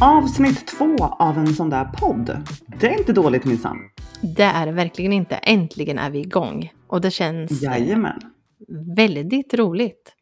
Avsnitt 0.00 0.66
två 0.66 0.96
av 1.04 1.38
en 1.38 1.46
sån 1.46 1.70
där 1.70 1.84
podd. 1.84 2.36
Det 2.80 2.86
är 2.86 2.98
inte 2.98 3.12
dåligt 3.12 3.44
minsann. 3.44 3.78
Det 4.36 4.42
är 4.42 4.66
det 4.66 4.72
verkligen 4.72 5.12
inte. 5.12 5.34
Äntligen 5.34 5.98
är 5.98 6.10
vi 6.10 6.18
igång. 6.18 6.72
Och 6.86 7.00
det 7.00 7.10
känns 7.10 7.62
eh, 7.62 7.70
Jajamän. 7.70 8.20
väldigt 8.96 9.54
roligt. 9.54 10.14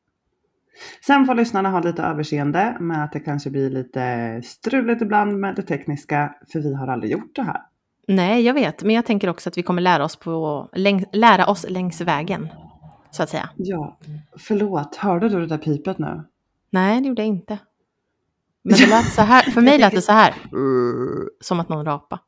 Sen 1.06 1.26
får 1.26 1.34
lyssnarna 1.34 1.70
ha 1.70 1.80
lite 1.80 2.02
överseende 2.02 2.76
med 2.80 3.04
att 3.04 3.12
det 3.12 3.20
kanske 3.20 3.50
blir 3.50 3.70
lite 3.70 4.40
struligt 4.44 5.02
ibland 5.02 5.38
med 5.40 5.56
det 5.56 5.62
tekniska, 5.62 6.34
för 6.52 6.60
vi 6.60 6.74
har 6.74 6.88
aldrig 6.88 7.12
gjort 7.12 7.36
det 7.36 7.42
här. 7.42 7.60
Nej, 8.08 8.42
jag 8.42 8.54
vet. 8.54 8.82
Men 8.82 8.94
jag 8.94 9.06
tänker 9.06 9.28
också 9.28 9.48
att 9.48 9.58
vi 9.58 9.62
kommer 9.62 9.82
lära 9.82 10.04
oss, 10.04 10.16
på, 10.16 10.68
läng, 10.72 11.04
lära 11.12 11.46
oss 11.46 11.66
längs 11.68 12.00
vägen. 12.00 12.48
Så 13.10 13.22
att 13.22 13.28
säga. 13.28 13.48
Ja, 13.56 13.98
förlåt. 14.38 14.96
Hörde 14.96 15.28
du 15.28 15.40
det 15.40 15.46
där 15.46 15.58
pipet 15.58 15.98
nu? 15.98 16.22
Nej, 16.70 17.00
det 17.00 17.08
gjorde 17.08 17.22
jag 17.22 17.28
inte. 17.28 17.58
Men 18.68 18.78
det 18.78 18.86
lät 18.86 19.12
så 19.14 19.22
här. 19.22 19.42
För 19.42 19.60
mig 19.60 19.78
lät 19.78 19.92
det 19.94 20.02
så 20.02 20.12
här. 20.12 20.34
Som 21.40 21.60
att 21.60 21.68
någon 21.68 21.84
rapa. 21.84 22.20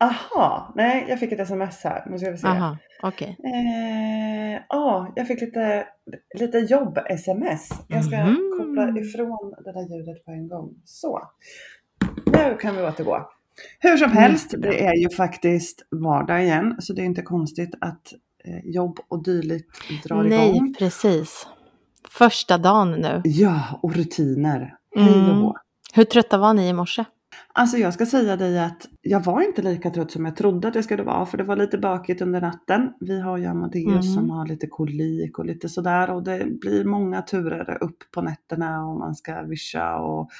Aha, 0.00 0.72
nej, 0.76 1.06
jag 1.08 1.20
fick 1.20 1.32
ett 1.32 1.40
sms 1.40 1.84
här. 1.84 2.04
Nu 2.10 2.18
ska 2.18 2.30
vi 2.30 2.36
se. 2.38 2.46
Aha, 2.46 2.76
okej. 3.02 3.36
Eh, 3.44 4.62
ja, 4.68 5.12
jag 5.16 5.26
fick 5.26 5.40
lite, 5.40 5.86
lite 6.38 6.58
jobb-sms. 6.58 7.68
Jag 7.88 8.04
ska 8.04 8.16
Mhm. 8.16 8.36
koppla 8.58 9.00
ifrån 9.00 9.54
det 9.64 9.72
där 9.72 9.96
ljudet 9.96 10.24
på 10.24 10.30
en 10.30 10.48
gång. 10.48 10.74
Så. 10.84 11.28
Nu 12.26 12.56
kan 12.60 12.76
vi 12.76 12.82
återgå. 12.82 13.30
Hur 13.78 13.96
som 13.96 14.12
helst, 14.12 14.44
Jättebra. 14.44 14.70
det 14.70 14.86
är 14.86 14.94
ju 14.94 15.10
faktiskt 15.10 15.86
vardag 15.90 16.42
igen. 16.44 16.76
Så 16.78 16.92
det 16.92 17.02
är 17.02 17.06
inte 17.06 17.22
konstigt 17.22 17.74
att 17.80 18.12
eh, 18.44 18.60
jobb 18.64 18.98
och 19.08 19.22
dylikt 19.22 19.70
drar 20.04 20.22
Nej, 20.22 20.48
igång. 20.50 20.74
precis. 20.78 21.46
Första 22.10 22.58
dagen 22.58 22.90
nu. 22.90 23.20
Ja, 23.24 23.62
och 23.82 23.94
rutiner. 23.94 24.74
Hej 24.96 25.14
Mm. 25.14 25.52
Hur 25.94 26.04
trötta 26.04 26.38
var 26.38 26.54
ni 26.54 26.68
i 26.68 26.72
morse? 26.72 27.04
Alltså 27.52 27.76
jag 27.76 27.94
ska 27.94 28.06
säga 28.06 28.36
dig 28.36 28.58
att 28.58 28.88
jag 29.02 29.24
var 29.24 29.42
inte 29.42 29.62
lika 29.62 29.90
trött 29.90 30.10
som 30.10 30.24
jag 30.24 30.36
trodde 30.36 30.68
att 30.68 30.74
jag 30.74 30.84
skulle 30.84 31.02
vara 31.02 31.26
för 31.26 31.38
det 31.38 31.44
var 31.44 31.56
lite 31.56 31.78
bakigt 31.78 32.22
under 32.22 32.40
natten. 32.40 32.92
Vi 33.00 33.20
har 33.20 33.36
ju 33.38 33.46
Amadeus 33.46 33.86
Mm. 33.86 34.02
som 34.02 34.30
har 34.30 34.46
lite 34.46 34.66
kolik 34.66 35.38
och 35.38 35.44
lite 35.44 35.68
sådär 35.68 36.10
och 36.10 36.22
det 36.22 36.46
blir 36.60 36.84
många 36.84 37.22
turer 37.22 37.82
upp 37.82 37.96
på 38.14 38.22
nätterna 38.22 38.86
och 38.86 38.98
man 38.98 39.14
ska 39.14 39.42
vischa 39.42 39.96
och 39.96 40.30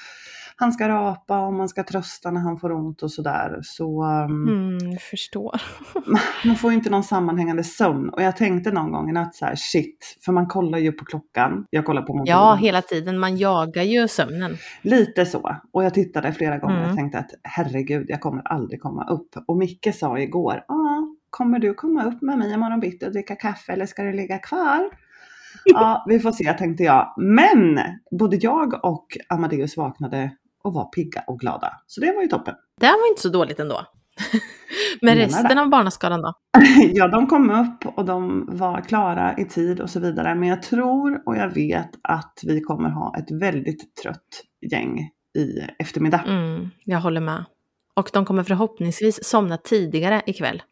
han 0.61 0.73
ska 0.73 0.89
rapa 0.89 1.41
och 1.41 1.53
man 1.53 1.69
ska 1.69 1.83
trösta 1.85 2.31
när 2.31 2.41
han 2.41 2.59
får 2.59 2.73
ont 2.73 3.03
och 3.03 3.11
sådär. 3.13 3.59
Så 3.63 4.05
um, 4.05 4.49
Mm, 4.49 4.93
jag 4.93 5.03
förstår. 5.03 5.63
man 6.47 6.57
får 6.57 6.71
ju 6.71 6.77
inte 6.77 6.91
någon 6.91 7.05
sammanhängande 7.05 7.65
sömn 7.65 8.09
och 8.09 8.23
jag 8.23 8.37
tänkte 8.37 8.71
någon 8.73 8.93
gång 8.93 9.11
i 9.11 9.13
natt 9.13 9.35
så 9.35 9.45
här 9.45 9.55
shit, 9.57 10.19
för 10.25 10.33
man 10.33 10.47
kollar 10.47 10.79
ju 10.79 10.93
på 10.93 11.05
klockan. 11.05 11.67
Jag 11.71 11.85
kollar 11.85 12.03
på 12.03 12.15
mobilen. 12.17 12.39
Ja, 12.39 12.55
hela 12.55 12.83
tiden. 12.83 13.19
Man 13.19 13.37
jagar 13.37 13.83
ju 13.83 14.09
sömnen. 14.09 14.57
Lite 14.83 15.27
så. 15.27 15.57
Och 15.73 15.85
jag 15.85 15.95
tittade 15.95 16.33
flera 16.33 16.59
gånger 16.59 16.79
Mm. 16.79 16.91
och 16.91 16.97
tänkte 16.97 17.19
att 17.19 17.31
herregud, 17.43 18.07
jag 18.09 18.21
kommer 18.21 18.43
aldrig 18.53 18.83
komma 18.83 19.05
upp. 19.05 19.29
Och 19.47 19.57
Micke 19.57 19.95
sa 19.95 20.19
igår, 20.19 20.65
ja, 20.69 21.09
kommer 21.31 21.59
du 21.59 21.75
komma 21.75 22.05
upp 22.05 22.23
med 22.23 22.39
mig 22.39 22.53
imorgon 22.53 22.81
bitti 22.81 23.07
och 23.07 23.13
dricka 23.13 23.37
kaffe 23.37 23.73
eller 23.73 23.87
ska 23.87 24.03
du 24.03 24.13
ligga 24.13 24.39
kvar? 24.39 24.81
Ja, 25.65 26.05
vi 26.09 26.21
får 26.21 26.33
se 26.33 26.53
tänkte 26.53 26.83
jag. 26.85 27.15
Men 27.17 27.81
både 28.11 28.37
jag 28.37 28.85
och 28.85 29.07
Amadeus 29.29 29.77
vaknade 29.77 30.31
och 30.65 30.75
var 30.75 30.85
pigga 30.85 31.25
och 31.27 31.41
glada. 31.41 31.73
Så 31.87 32.01
det 32.01 32.13
var 32.13 32.23
ju 32.23 32.29
toppen. 32.29 32.55
Det 32.81 32.87
var 32.87 33.09
inte 33.11 33.23
så 33.23 33.29
dåligt 33.29 33.61
ändå. 33.61 33.81
Men 35.03 35.17
resten 35.17 35.57
det. 35.57 35.61
av 35.63 35.69
barnaskaran 35.71 36.23
då? 36.23 36.33
Ja, 36.93 37.09
de 37.09 37.27
kom 37.27 37.51
upp 37.51 37.87
och 37.99 38.05
de 38.05 38.47
var 38.53 38.81
klara 38.81 39.37
i 39.39 39.45
tid 39.45 39.81
och 39.81 39.91
så 39.91 40.01
vidare. 40.01 40.35
Men 40.35 40.49
jag 40.49 40.63
tror 40.63 41.23
och 41.27 41.37
jag 41.37 41.55
vet 41.55 41.91
att 42.03 42.41
vi 42.47 42.61
kommer 42.61 42.91
ha 42.91 43.17
ett 43.19 43.31
väldigt 43.31 43.95
trött 44.03 44.43
gäng 44.73 44.99
i 45.39 45.59
eftermiddag. 45.79 46.25
Mm, 46.27 46.69
jag 46.85 47.01
håller 47.01 47.21
med. 47.21 47.45
Och 47.95 48.11
de 48.13 48.25
kommer 48.25 48.43
förhoppningsvis 48.43 49.25
somna 49.25 49.57
tidigare 49.57 50.23
ikväll. 50.27 50.63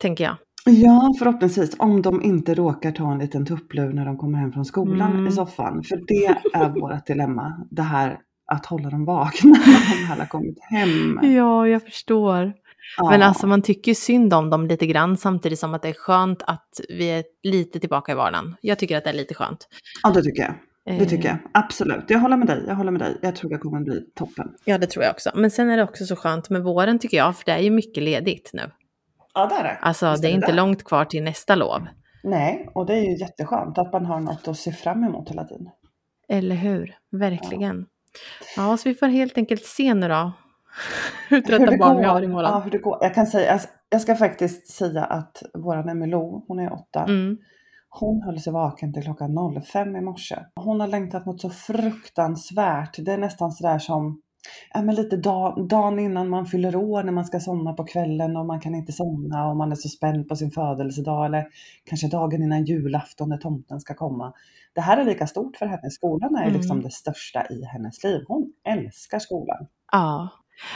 Tänker 0.00 0.24
jag. 0.24 0.36
Ja, 0.66 1.14
förhoppningsvis. 1.18 1.76
Om 1.78 2.02
de 2.02 2.22
inte 2.22 2.54
råkar 2.54 2.92
ta 2.92 3.12
en 3.12 3.18
liten 3.18 3.46
tupplur 3.46 3.92
när 3.92 4.06
de 4.06 4.16
kommer 4.18 4.38
hem 4.38 4.52
från 4.52 4.64
skolan 4.64 5.12
Mm. 5.12 5.26
i 5.26 5.32
soffan. 5.32 5.82
För 5.84 5.96
det 6.06 6.26
är 6.58 6.68
vårt 6.80 7.06
dilemma. 7.06 7.66
Det 7.70 7.82
här 7.82 8.18
att 8.48 8.66
hålla 8.66 8.90
dem 8.90 9.04
vakna 9.04 9.50
när 10.08 10.14
de 10.14 10.20
har 10.20 10.26
kommit 10.26 10.58
hem. 10.62 11.20
Ja, 11.22 11.68
jag 11.68 11.82
förstår. 11.82 12.52
Ja. 12.98 13.10
Men 13.10 13.22
alltså 13.22 13.46
man 13.46 13.62
tycker 13.62 13.94
synd 13.94 14.34
om 14.34 14.50
dem 14.50 14.66
lite 14.66 14.86
grann 14.86 15.16
samtidigt 15.16 15.58
som 15.58 15.74
att 15.74 15.82
det 15.82 15.88
är 15.88 15.92
skönt 15.92 16.42
att 16.46 16.80
vi 16.88 17.06
är 17.10 17.24
lite 17.42 17.80
tillbaka 17.80 18.12
i 18.12 18.14
vardagen. 18.14 18.56
Jag 18.60 18.78
tycker 18.78 18.96
att 18.98 19.04
det 19.04 19.10
är 19.10 19.14
lite 19.14 19.34
skönt. 19.34 19.68
Ja, 20.02 20.10
det 20.10 20.22
tycker 20.22 20.42
jag. 20.42 20.54
Det 20.98 21.06
tycker 21.06 21.28
Eh, 21.28 21.36
jag. 21.42 21.62
Absolut. 21.62 22.04
Jag 22.08 22.18
håller 22.18 22.36
med 22.36 22.46
dig. 22.46 22.64
Jag 22.66 22.74
håller 22.74 22.90
med 22.92 23.00
dig. 23.00 23.18
Jag 23.22 23.36
tror 23.36 23.50
det 23.50 23.58
kommer 23.58 23.80
bli 23.80 24.00
toppen. 24.14 24.54
Ja, 24.64 24.78
det 24.78 24.86
tror 24.86 25.04
jag 25.04 25.12
också. 25.12 25.30
Men 25.34 25.50
sen 25.50 25.70
är 25.70 25.76
det 25.76 25.82
också 25.82 26.04
så 26.06 26.16
skönt 26.16 26.50
med 26.50 26.62
våren 26.62 26.98
tycker 26.98 27.16
jag, 27.16 27.36
för 27.36 27.44
det 27.44 27.52
är 27.52 27.58
ju 27.58 27.70
mycket 27.70 28.02
ledigt 28.02 28.50
nu. 28.52 28.62
Ja, 29.34 29.46
det 29.46 29.54
är 29.54 29.62
det. 29.62 29.78
Alltså 29.80 30.10
Visst 30.10 30.22
det 30.22 30.28
är 30.28 30.32
inte 30.32 30.46
det. 30.46 30.52
långt 30.56 30.84
kvar 30.84 31.04
till 31.04 31.22
nästa 31.22 31.54
lov. 31.54 31.86
Nej, 32.24 32.68
och 32.74 32.86
det 32.86 32.92
är 32.92 33.02
ju 33.02 33.16
jätteskönt 33.18 33.78
att 33.78 33.92
man 33.92 34.06
har 34.06 34.20
något 34.20 34.48
att 34.48 34.58
se 34.58 34.72
fram 34.72 35.04
emot 35.04 35.30
hela 35.30 35.44
tiden. 35.44 35.68
Eller 36.28 36.54
hur? 36.56 36.94
Verkligen. 37.10 37.76
Ja, 37.78 37.84
så 38.56 38.88
vi 38.88 38.94
får 38.94 39.06
helt 39.06 39.38
enkelt 39.38 39.64
se 39.64 39.94
nu 39.94 40.08
då. 40.08 40.32
Hur 41.28 41.40
trötta 41.40 41.76
barn 41.78 41.94
går. 41.94 42.00
vi 42.00 42.06
har 42.06 42.22
imorgon. 42.22 42.50
Ja, 42.52 42.58
hur 42.58 42.70
det 42.70 42.78
går. 42.78 42.98
Jag 43.00 43.14
kan 43.14 43.26
säga, 43.26 43.50
jag- 43.52 43.60
jag 43.90 44.00
ska 44.00 44.14
faktiskt 44.16 44.66
säga 44.72 45.04
att 45.04 45.42
våran 45.54 45.88
Emilou, 45.88 46.44
hon 46.48 46.58
är 46.58 46.72
åtta. 46.72 47.04
Mm. 47.04 47.38
Hon 47.90 48.22
höll 48.22 48.40
sig 48.40 48.52
vaken 48.52 48.92
till 48.92 49.02
klockan 49.02 49.62
05 49.62 49.96
i 49.96 50.00
morse. 50.00 50.36
Hon 50.56 50.80
har 50.80 50.86
längtat 50.88 51.26
något 51.26 51.40
så 51.40 51.50
fruktansvärt. 51.50 52.96
Det 53.04 53.12
är 53.12 53.18
nästan 53.18 53.52
sådär 53.52 53.78
som 53.78 54.20
ja, 54.74 54.82
men 54.82 54.94
lite 54.94 55.16
dag, 55.16 55.68
dagen 55.68 55.98
innan 55.98 56.28
man 56.28 56.46
fyller 56.46 56.76
år 56.76 57.02
när 57.02 57.12
man 57.12 57.24
ska 57.24 57.40
somna 57.40 57.72
på 57.72 57.84
kvällen 57.84 58.36
och 58.36 58.46
man 58.46 58.60
kan 58.60 58.74
inte 58.74 58.92
somna 58.92 59.48
och 59.48 59.56
man 59.56 59.72
är 59.72 59.76
så 59.76 59.88
spänd 59.88 60.28
på 60.28 60.36
sin 60.36 60.50
födelsedag 60.50 61.26
eller 61.26 61.46
kanske 61.84 62.08
dagen 62.08 62.42
innan 62.42 62.64
julafton 62.64 63.28
när 63.28 63.36
tomten 63.36 63.80
ska 63.80 63.94
komma. 63.94 64.32
Det 64.74 64.80
här 64.80 64.96
är 64.96 65.04
lika 65.04 65.26
stort 65.26 65.56
för 65.56 65.66
henne. 65.66 65.90
Skolan 65.90 66.36
är 66.36 66.42
Mm. 66.42 66.54
liksom 66.54 66.82
det 66.82 66.90
största 66.90 67.46
i 67.50 67.64
hennes 67.64 68.04
liv. 68.04 68.24
Hon 68.28 68.52
älskar 68.68 69.18
skolan. 69.18 69.66
Ja. 69.92 70.28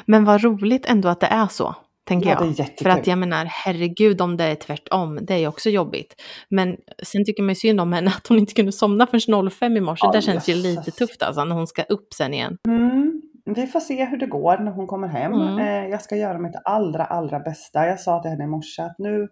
Men 0.06 0.24
vad 0.24 0.42
roligt 0.42 0.86
ändå 0.86 1.08
att 1.08 1.20
det 1.20 1.26
är 1.26 1.46
så, 1.46 1.74
tänker 2.04 2.30
Ja, 2.30 2.52
jag. 2.58 2.68
För 2.78 2.88
att 2.88 3.06
jag 3.06 3.18
menar, 3.18 3.44
herregud 3.44 4.20
om 4.20 4.36
det 4.36 4.44
är 4.44 4.54
tvärtom, 4.54 5.18
det 5.22 5.34
är 5.34 5.38
ju 5.38 5.46
också 5.46 5.70
jobbigt. 5.70 6.14
Men 6.48 6.76
sen 7.02 7.24
tycker 7.24 7.42
man 7.42 7.48
ju 7.48 7.54
synd 7.54 7.80
om 7.80 7.92
henne 7.92 8.10
att 8.16 8.26
hon 8.26 8.38
inte 8.38 8.54
kunde 8.54 8.72
somna 8.72 9.06
förrän 9.06 9.50
05 9.50 9.76
i 9.76 9.80
morse. 9.80 10.06
Ja, 10.06 10.12
det 10.12 10.22
känns 10.22 10.48
ju 10.48 10.54
lite 10.54 10.90
tufft 10.90 11.22
alltså, 11.22 11.44
när 11.44 11.54
hon 11.54 11.66
ska 11.66 11.82
upp 11.82 12.12
sen 12.14 12.34
igen. 12.34 12.56
Mm, 12.68 13.22
vi 13.44 13.66
får 13.66 13.80
se 13.80 14.04
hur 14.04 14.16
det 14.16 14.26
går 14.26 14.58
när 14.58 14.72
hon 14.72 14.86
kommer 14.86 15.08
hem. 15.08 15.32
Mm. 15.32 15.58
Eh, 15.58 15.90
jag 15.90 16.02
ska 16.02 16.16
göra 16.16 16.38
mitt 16.38 16.56
allra, 16.64 17.04
allra 17.04 17.40
bästa. 17.40 17.86
Jag 17.86 18.00
sa 18.00 18.22
till 18.22 18.30
henne 18.30 18.44
i 18.44 18.46
morse 18.46 18.82
att 18.82 18.98
nu 18.98 19.28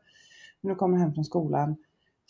när 0.62 0.70
du 0.70 0.74
kommer 0.76 0.98
hem 0.98 1.14
från 1.14 1.24
skolan 1.24 1.76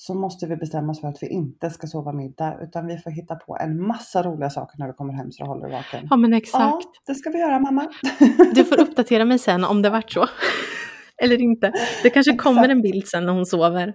så 0.00 0.14
måste 0.14 0.46
vi 0.46 0.56
bestämma 0.56 0.92
oss 0.92 1.00
för 1.00 1.08
att 1.08 1.22
vi 1.22 1.28
inte 1.28 1.70
ska 1.70 1.86
sova 1.86 2.12
middag 2.12 2.58
utan 2.62 2.86
vi 2.86 2.98
får 2.98 3.10
hitta 3.10 3.34
på 3.34 3.58
en 3.60 3.86
massa 3.86 4.22
roliga 4.22 4.50
saker 4.50 4.78
när 4.78 4.86
du 4.86 4.92
kommer 4.92 5.12
hem 5.12 5.32
så 5.32 5.42
du 5.44 5.48
håller 5.48 5.62
dig 5.62 5.72
vaken. 5.72 6.06
Ja 6.10 6.16
men 6.16 6.32
exakt. 6.32 6.62
Ja, 6.62 6.80
det 7.06 7.14
ska 7.14 7.30
vi 7.30 7.38
göra 7.38 7.58
mamma. 7.58 7.86
Du 8.54 8.64
får 8.64 8.80
uppdatera 8.80 9.24
mig 9.24 9.38
sen 9.38 9.64
om 9.64 9.82
det 9.82 9.90
vart 9.90 10.10
så. 10.10 10.26
Eller 11.22 11.40
inte. 11.40 11.72
Det 12.02 12.10
kanske 12.10 12.36
kommer 12.36 12.68
en 12.68 12.82
bild 12.82 13.08
sen 13.08 13.26
när 13.26 13.32
hon 13.32 13.46
sover. 13.46 13.94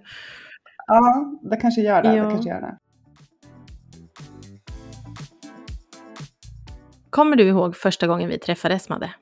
ja, 0.86 1.32
det 1.50 1.56
kanske 1.56 1.80
gör 1.80 2.02
det. 2.02 2.16
Ja. 2.16 2.24
det, 2.24 2.30
kanske 2.30 2.50
gör 2.50 2.60
det. 2.60 2.78
Kommer 7.10 7.36
du 7.36 7.44
ihåg 7.44 7.76
första 7.76 8.06
gången 8.06 8.28
vi 8.28 8.38
träffades, 8.38 8.88
Madde? 8.88 9.14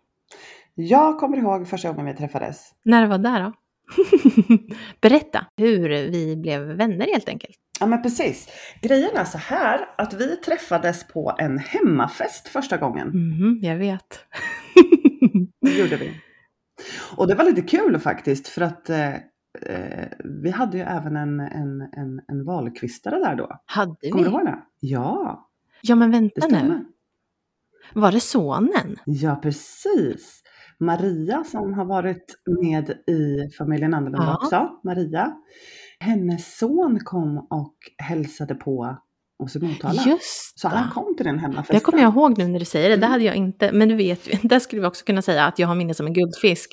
Jag 0.75 1.19
kommer 1.19 1.37
ihåg 1.37 1.69
första 1.69 1.88
gången 1.93 2.06
vi 2.06 2.14
träffades. 2.14 2.73
När 2.82 3.03
det 3.03 3.08
var 3.08 3.19
där 3.19 3.41
då? 3.43 3.53
Berätta 5.00 5.46
hur 5.56 5.88
vi 5.88 6.36
blev 6.36 6.60
vänner 6.62 7.06
helt 7.06 7.28
enkelt. 7.28 7.56
Ja 7.81 7.86
men 7.86 8.02
precis. 8.02 8.48
Grejen 8.82 9.16
är 9.16 9.25
så 9.25 9.38
här 9.38 9.88
att 9.98 10.14
vi 10.14 10.36
träffades 10.36 11.08
på 11.08 11.34
en 11.38 11.58
hemmafest 11.58 12.48
första 12.48 12.76
gången. 12.76 13.08
Mhm, 13.08 13.58
jag 13.62 13.76
vet. 13.76 14.25
Det 15.60 15.78
gjorde 15.78 15.96
vi. 15.96 16.20
Och 17.16 17.26
det 17.28 17.34
var 17.34 17.44
lite 17.44 17.62
kul 17.62 17.98
faktiskt 17.98 18.48
för 18.48 18.62
att 18.62 18.90
eh, 18.90 19.14
eh, 19.14 20.08
vi 20.42 20.50
hade 20.50 20.76
ju 20.78 20.82
även 20.82 21.16
en, 21.16 21.40
en, 21.40 21.81
en, 21.81 22.20
en 22.28 22.44
valkvistare 22.44 23.19
där 23.19 23.34
då. 23.34 23.60
Hade 23.66 23.96
vi? 24.00 24.10
Kommer 24.10 24.25
du 24.25 24.31
ihåg 24.31 24.44
det? 24.44 24.58
Ja, 24.81 25.48
Ja 25.82 25.94
men 25.94 26.10
vänta 26.10 26.46
nu. 26.48 26.84
Var 27.92 28.12
det 28.12 28.20
sonen? 28.20 28.96
Ja, 29.04 29.36
precis. 29.36 30.42
Maria 30.84 31.44
som 31.44 31.75
har 31.75 31.84
varit 31.84 32.34
med 32.62 32.90
i 32.90 33.50
familjen 33.58 33.94
Annorlunda 33.94 34.26
Ja. 34.26 34.34
också, 34.34 34.81
Maria. 34.84 35.32
Hennes 35.98 36.56
son 36.58 37.00
kom 37.04 37.46
och 37.50 37.75
hälsade 37.98 38.54
på 38.54 38.96
hos 39.44 39.56
Motala. 39.62 40.02
Just 40.06 40.58
Så 40.61 40.69
han 40.69 40.91
kom 40.91 41.17
till 41.17 41.26
den 41.26 41.38
hemmafesten. 41.38 41.75
Det 41.75 41.81
kommer 41.81 42.02
jag 42.02 42.12
ihåg 42.12 42.38
nu 42.38 42.49
när 42.49 42.58
du 42.58 42.64
säger 42.64 42.91
det. 42.91 42.96
Det 42.96 43.06
hade 43.06 43.25
jag 43.25 43.35
inte. 43.35 43.73
Men 43.73 43.88
du 43.88 43.94
vet, 43.94 44.43
där 44.43 44.58
skulle 44.58 44.82
vi 44.82 44.88
också 44.88 45.05
kunna 45.05 45.23
säga 45.23 45.44
att 45.44 45.58
jag 45.58 45.69
har 45.69 45.75
minne 45.75 45.94
som 45.94 46.06
en 46.06 46.12
guldfisk. 46.12 46.73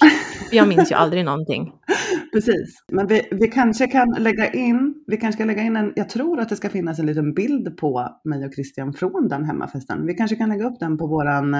Jag 0.51 0.67
minns 0.67 0.91
ju 0.91 0.95
aldrig 0.95 1.25
någonting. 1.25 1.71
Precis. 2.33 2.83
Men 2.91 3.07
vi, 3.07 3.27
vi 3.31 3.47
kanske 3.47 3.87
kan 3.87 4.15
lägga 4.19 4.51
in, 4.51 4.93
vi 5.07 5.17
kanske 5.17 5.37
kan 5.37 5.47
lägga 5.47 5.61
in 5.61 5.75
en, 5.75 5.93
jag 5.95 6.09
tror 6.09 6.39
att 6.39 6.49
det 6.49 6.55
ska 6.55 6.69
finnas 6.69 6.99
en 6.99 7.05
liten 7.05 7.33
bild 7.33 7.77
på 7.77 8.07
mig 8.23 8.45
och 8.45 8.53
Christian 8.53 8.93
från 8.93 9.27
den 9.27 9.45
hemmafesten. 9.45 10.05
Vi 10.07 10.13
kanske 10.13 10.35
kan 10.35 10.49
lägga 10.49 10.65
upp 10.65 10.79
den 10.79 10.97
på 10.97 11.07
våran, 11.07 11.55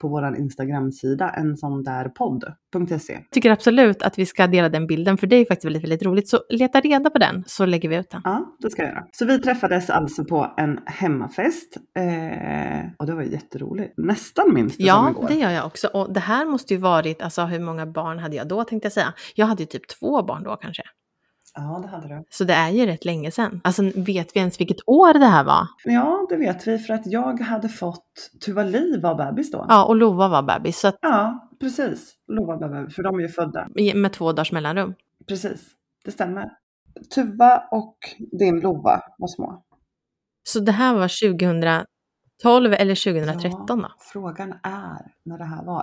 på 0.00 0.08
våran 0.08 0.36
Instagram-sida, 0.36 1.30
en 1.30 1.56
sån 1.56 1.82
där 1.82 2.08
podd.se. 2.08 3.12
Jag 3.12 3.30
tycker 3.30 3.50
absolut 3.50 4.02
att 4.02 4.18
vi 4.18 4.26
ska 4.26 4.46
dela 4.46 4.68
den 4.68 4.86
bilden, 4.86 5.18
för 5.18 5.26
det 5.26 5.36
är 5.36 5.44
faktiskt 5.44 5.64
väldigt, 5.64 5.82
väldigt 5.82 6.02
roligt. 6.02 6.28
Så 6.28 6.38
leta 6.50 6.80
reda 6.80 7.10
på 7.10 7.18
den, 7.18 7.44
så 7.46 7.66
lägger 7.66 7.88
vi 7.88 7.96
ut 7.96 8.10
den. 8.10 8.20
Ja, 8.24 8.56
det 8.58 8.70
ska 8.70 8.82
jag 8.82 8.90
göra. 8.90 9.04
Så 9.12 9.26
vi 9.26 9.38
träffades 9.38 9.90
alltså 9.90 10.24
på 10.24 10.39
en 10.56 10.80
hemmafest 10.86 11.76
eh, 11.96 12.90
och 12.98 13.06
det 13.06 13.14
var 13.14 13.22
jätteroligt. 13.22 13.94
Nästan 13.96 14.54
minns 14.54 14.72
det 14.76 14.76
som 14.76 14.86
Ja, 14.86 15.10
igår. 15.10 15.28
det 15.28 15.34
gör 15.34 15.50
jag 15.50 15.66
också. 15.66 15.86
Och 15.88 16.12
det 16.12 16.20
här 16.20 16.44
måste 16.46 16.74
ju 16.74 16.80
varit, 16.80 17.22
alltså 17.22 17.42
hur 17.44 17.60
många 17.60 17.86
barn 17.86 18.18
hade 18.18 18.36
jag 18.36 18.48
då 18.48 18.64
tänkte 18.64 18.86
jag 18.86 18.92
säga. 18.92 19.12
Jag 19.34 19.46
hade 19.46 19.62
ju 19.62 19.66
typ 19.66 19.88
två 19.88 20.22
barn 20.22 20.42
då 20.42 20.56
kanske. 20.56 20.82
Ja, 21.54 21.80
det 21.82 21.88
hade 21.88 22.08
du. 22.08 22.24
Så 22.30 22.44
det 22.44 22.54
är 22.54 22.70
ju 22.70 22.86
rätt 22.86 23.04
länge 23.04 23.30
sedan. 23.30 23.60
Alltså 23.64 23.82
vet 23.82 24.36
vi 24.36 24.40
ens 24.40 24.60
vilket 24.60 24.76
år 24.86 25.14
det 25.14 25.26
här 25.26 25.44
var? 25.44 25.66
Ja, 25.84 26.26
det 26.28 26.36
vet 26.36 26.66
vi 26.66 26.78
för 26.78 26.94
att 26.94 27.06
jag 27.06 27.40
hade 27.40 27.68
fått, 27.68 28.30
Tuva 28.46 28.62
Li 28.62 29.00
var 29.00 29.14
bebis 29.14 29.50
då. 29.50 29.66
Ja, 29.68 29.84
och 29.84 29.96
Lova 29.96 30.28
var 30.28 30.42
bebis, 30.42 30.80
så 30.80 30.88
att, 30.88 30.98
Ja, 31.02 31.48
precis. 31.60 32.12
Lova 32.28 32.56
var 32.56 32.68
bebis, 32.68 32.94
för 32.94 33.02
de 33.02 33.16
är 33.18 33.20
ju 33.22 33.28
födda. 33.28 33.68
med 33.94 34.12
två 34.12 34.32
dagars 34.32 34.52
mellanrum. 34.52 34.94
Precis, 35.28 35.60
det 36.04 36.10
stämmer. 36.10 36.50
Tuva 37.14 37.62
och 37.70 37.96
din 38.40 38.60
Lova 38.60 39.02
var 39.18 39.28
små. 39.28 39.62
Så 40.52 40.60
det 40.60 40.72
här 40.72 40.94
var 40.94 41.30
2012 42.42 42.72
eller 42.72 43.12
2013 43.12 43.78
då? 43.78 43.88
Ja, 43.88 43.90
frågan 44.12 44.52
är 44.62 45.12
när 45.24 45.38
det 45.38 45.44
här 45.44 45.64
var. 45.64 45.82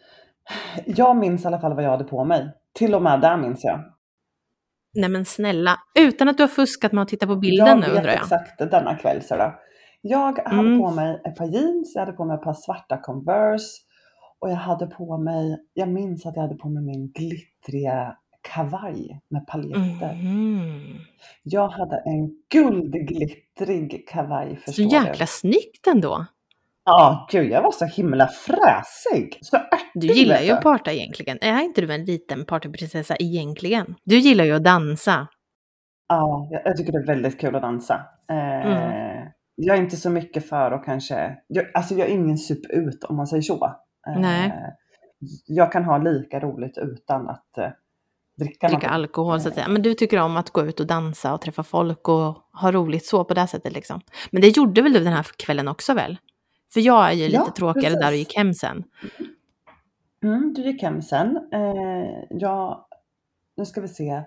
Jag 0.85 1.15
minns 1.17 1.43
i 1.43 1.47
alla 1.47 1.59
fall 1.59 1.73
vad 1.75 1.83
jag 1.83 1.89
hade 1.91 2.03
på 2.03 2.23
mig. 2.25 2.51
Till 2.73 2.95
och 2.95 3.01
med 3.01 3.21
där 3.21 3.37
minns 3.37 3.63
jag. 3.63 3.79
Nej 4.93 5.09
men 5.09 5.25
snälla, 5.25 5.79
utan 5.99 6.29
att 6.29 6.37
du 6.37 6.43
har 6.43 6.47
fuskat 6.47 6.91
med 6.91 7.01
att 7.01 7.07
titta 7.07 7.27
på 7.27 7.35
bilden 7.35 7.67
jag 7.67 7.75
nu 7.79 7.81
vet 7.87 7.97
undrar 7.97 8.11
jag. 8.11 8.21
exakt 8.21 8.59
denna 8.71 8.95
kväll. 8.95 9.21
Då. 9.29 9.53
Jag 10.01 10.37
hade 10.49 10.67
Mm. 10.67 10.79
på 10.81 10.91
mig 10.91 11.21
ett 11.25 11.35
par 11.35 11.45
jeans, 11.45 11.91
jag 11.95 12.01
hade 12.01 12.11
på 12.13 12.25
mig 12.25 12.35
ett 12.35 12.43
par 12.43 12.53
svarta 12.53 12.97
Converse 12.97 13.67
och 14.39 14.49
jag 14.49 14.55
hade 14.55 14.87
på 14.87 15.17
mig, 15.17 15.57
jag 15.73 15.89
minns 15.89 16.25
att 16.25 16.35
jag 16.35 16.43
hade 16.43 16.55
på 16.55 16.69
mig 16.69 16.83
min 16.83 17.11
glittriga 17.11 18.17
kavaj 18.53 19.19
med 19.29 19.47
paljetter. 19.47 20.13
Mhm. 20.13 20.95
Jag 21.43 21.67
hade 21.69 21.95
en 22.05 22.29
guldglittrig 22.51 24.07
kavaj 24.07 24.59
Så 24.67 24.81
jäkla 24.81 25.11
du. 25.19 25.27
snyggt 25.27 25.87
ändå. 25.87 26.25
Ja, 26.85 27.27
gud 27.31 27.51
jag 27.51 27.61
var 27.61 27.71
så 27.71 27.85
himla 27.85 28.27
fräsig. 28.27 29.39
Så 29.41 29.57
Du 29.93 30.07
gillar 30.07 30.41
ju 30.41 30.51
att 30.51 30.63
parta 30.63 30.91
egentligen. 30.93 31.37
Är 31.41 31.61
inte 31.61 31.81
du 31.81 31.93
en 31.93 32.05
liten 32.05 32.45
partyprinsessa 32.45 33.15
egentligen? 33.19 33.95
Du 34.03 34.17
gillar 34.17 34.45
ju 34.45 34.51
att 34.55 34.63
dansa. 34.63 35.27
Ja, 36.09 36.47
jag, 36.51 36.61
jag 36.65 36.77
tycker 36.77 36.91
det 36.91 36.97
är 36.99 37.05
väldigt 37.07 37.39
kul 37.41 37.55
att 37.55 37.61
dansa. 37.61 38.01
Eh, 38.29 38.47
Mm. 38.67 39.27
Jag 39.55 39.77
är 39.77 39.81
inte 39.81 39.95
så 39.95 40.09
mycket 40.09 40.49
för 40.49 40.71
att 40.71 40.85
kanske, 40.85 41.37
jag, 41.47 41.65
alltså 41.73 41.95
jag 41.95 42.07
är 42.07 42.11
ingen 42.13 42.37
sup 42.37 42.65
ut 42.69 43.03
om 43.03 43.15
man 43.15 43.27
säger 43.27 43.41
så. 43.41 43.65
Eh, 44.07 44.19
Nej. 44.19 44.51
Jag 45.47 45.71
kan 45.71 45.83
ha 45.85 45.97
lika 45.97 46.39
roligt 46.39 46.77
utan 46.77 47.27
att 47.29 47.57
eh, 47.57 47.69
dricka 48.37 48.67
Dricka 48.67 48.89
alkohol 48.89 49.41
så 49.41 49.47
att 49.47 49.53
säga. 49.55 49.67
Men 49.67 49.81
du 49.81 49.93
tycker 49.93 50.19
om 50.19 50.37
att 50.37 50.49
gå 50.49 50.61
ut 50.65 50.79
och 50.79 50.87
dansa 50.87 51.33
och 51.33 51.41
träffa 51.41 51.63
folk 51.63 52.07
och 52.09 52.37
ha 52.61 52.71
roligt 52.71 53.05
så 53.05 53.23
på 53.25 53.33
det 53.33 53.47
sättet 53.47 53.73
liksom. 53.73 54.01
Men 54.31 54.41
det 54.41 54.57
gjorde 54.57 54.81
väl 54.81 54.93
du 54.93 54.99
den 55.03 55.13
här 55.13 55.25
kvällen 55.37 55.67
också 55.67 55.93
väl? 55.93 56.17
För 56.73 56.79
jag 56.79 57.09
är 57.09 57.13
ju 57.13 57.27
Ja, 57.27 57.39
lite 57.39 57.51
tråkigare 57.57 57.93
där 57.93 57.97
och 57.99 58.03
precis. 58.03 58.19
gick 58.19 58.37
hem 58.37 58.53
sen. 58.53 58.83
Mm, 60.23 60.53
du 60.53 60.61
gick 60.61 60.81
hem 60.81 61.01
sen. 61.01 61.37
Eh, 61.53 62.23
ja, 62.29 62.87
nu 63.57 63.65
ska 63.65 63.81
vi 63.81 63.87
se. 63.87 64.21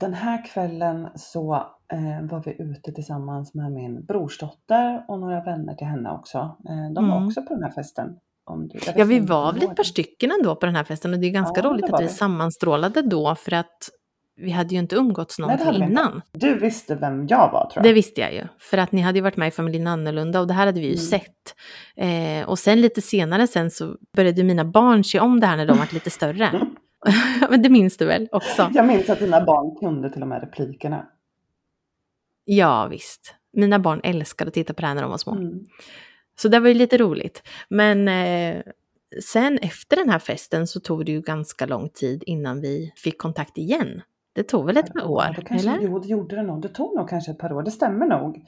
Den 0.00 0.14
här 0.14 0.44
kvällen 0.46 1.08
så 1.14 1.54
eh, 1.92 2.22
var 2.30 2.42
vi 2.44 2.56
ute 2.62 2.92
tillsammans 2.92 3.54
med 3.54 3.72
min 3.72 4.04
brorsdotter 4.04 5.04
och 5.08 5.18
några 5.20 5.40
vänner 5.44 5.74
till 5.74 5.86
henne 5.86 6.10
också. 6.10 6.38
Eh, 6.38 6.92
de 6.94 7.08
var 7.08 7.16
Mm. 7.16 7.26
också 7.26 7.42
på 7.42 7.54
den 7.54 7.62
här 7.62 7.70
festen. 7.70 8.18
Om 8.52 8.68
du, 8.68 8.78
Ja, 8.96 9.04
vi 9.04 9.20
var 9.20 9.52
väl 9.52 9.62
ett 9.62 9.68
par 9.68 9.74
det. 9.76 9.84
stycken 9.84 10.30
ändå 10.30 10.56
på 10.56 10.66
den 10.66 10.76
här 10.76 10.84
festen 10.84 11.12
och 11.14 11.18
det 11.20 11.26
är 11.26 11.30
ganska 11.30 11.60
Ja, 11.60 11.70
roligt 11.70 11.86
det 11.86 11.94
att 11.94 12.00
vi 12.00 12.04
vi. 12.06 12.12
sammanstrålade 12.12 13.02
då 13.02 13.34
för 13.34 13.52
att 13.54 13.90
vi 14.36 14.50
hade 14.50 14.74
ju 14.74 14.78
inte 14.80 14.96
umgåtts 14.96 15.38
Nej, 15.38 15.48
det 15.48 15.64
någonting 15.64 15.82
inte. 15.82 15.92
innan. 15.92 16.22
Du 16.32 16.58
visste 16.58 16.94
vem 16.94 17.26
jag 17.26 17.38
var 17.52 17.60
tror 17.70 17.72
jag. 17.74 17.84
Det 17.84 17.92
visste 17.92 18.20
jag 18.20 18.34
ju, 18.34 18.44
för 18.58 18.78
att 18.78 18.92
ni 18.92 19.00
hade 19.00 19.18
ju 19.18 19.22
varit 19.22 19.36
med 19.36 19.48
i 19.48 19.50
familjen 19.50 19.86
annorlunda 19.86 20.40
och 20.40 20.46
det 20.46 20.54
här 20.54 20.66
hade 20.66 20.80
vi 20.80 20.86
ju 20.86 20.92
Mm. 20.92 21.04
sett. 21.04 21.54
Eh, 21.96 22.48
och 22.48 22.58
sen 22.58 22.80
lite 22.80 23.02
senare 23.02 23.46
sen 23.46 23.70
så 23.70 23.96
började 24.16 24.44
mina 24.44 24.64
barn 24.64 25.04
se 25.04 25.20
om 25.20 25.40
det 25.40 25.46
här 25.46 25.56
när 25.56 25.66
de 25.66 25.78
var 25.78 25.88
lite 25.94 26.10
större. 26.10 26.66
Men 27.50 27.62
det 27.62 27.68
minns 27.68 27.96
du 27.96 28.04
väl 28.04 28.28
också? 28.32 28.70
Jag 28.74 28.86
minns 28.86 29.10
att 29.10 29.18
dina 29.18 29.44
barn 29.44 29.76
kunde 29.80 30.10
till 30.10 30.22
och 30.22 30.28
med 30.28 30.40
replikerna. 30.40 31.06
Ja, 32.44 32.86
visst. 32.90 33.34
Mina 33.52 33.78
barn 33.78 34.00
älskade 34.04 34.48
att 34.48 34.54
titta 34.54 34.74
på 34.74 34.80
det 34.80 34.86
här 34.86 34.94
när 34.94 35.02
de 35.02 35.10
var 35.10 35.18
små. 35.18 35.32
Mm. 35.34 35.60
Så 36.42 36.48
det 36.48 36.60
var 36.60 36.68
ju 36.68 36.74
lite 36.74 36.96
roligt. 36.96 37.42
Men 37.68 38.08
eh, 38.08 38.62
sen 39.24 39.58
efter 39.58 39.96
den 39.96 40.08
här 40.08 40.18
festen 40.18 40.66
så 40.66 40.80
tog 40.80 41.06
det 41.06 41.12
ju 41.12 41.20
ganska 41.20 41.66
lång 41.66 41.88
tid 41.88 42.22
innan 42.26 42.60
vi 42.60 42.92
fick 42.96 43.18
kontakt 43.18 43.58
igen. 43.58 44.02
Det 44.32 44.42
tog 44.42 44.66
väl 44.66 44.76
ett 44.76 44.92
par 44.92 45.00
Ja, 45.00 45.06
år, 45.06 45.34
det 45.36 45.42
kanske, 45.42 45.70
eller? 45.70 45.80
Jo, 45.82 45.98
det 45.98 46.08
gjorde 46.08 46.36
det 46.36 46.42
nog. 46.42 46.62
Det 46.62 46.68
tog 46.68 46.96
nog 46.96 47.08
kanske 47.08 47.30
ett 47.30 47.38
par 47.38 47.52
år. 47.52 47.62
Det 47.62 47.70
stämmer 47.70 48.06
nog. 48.06 48.46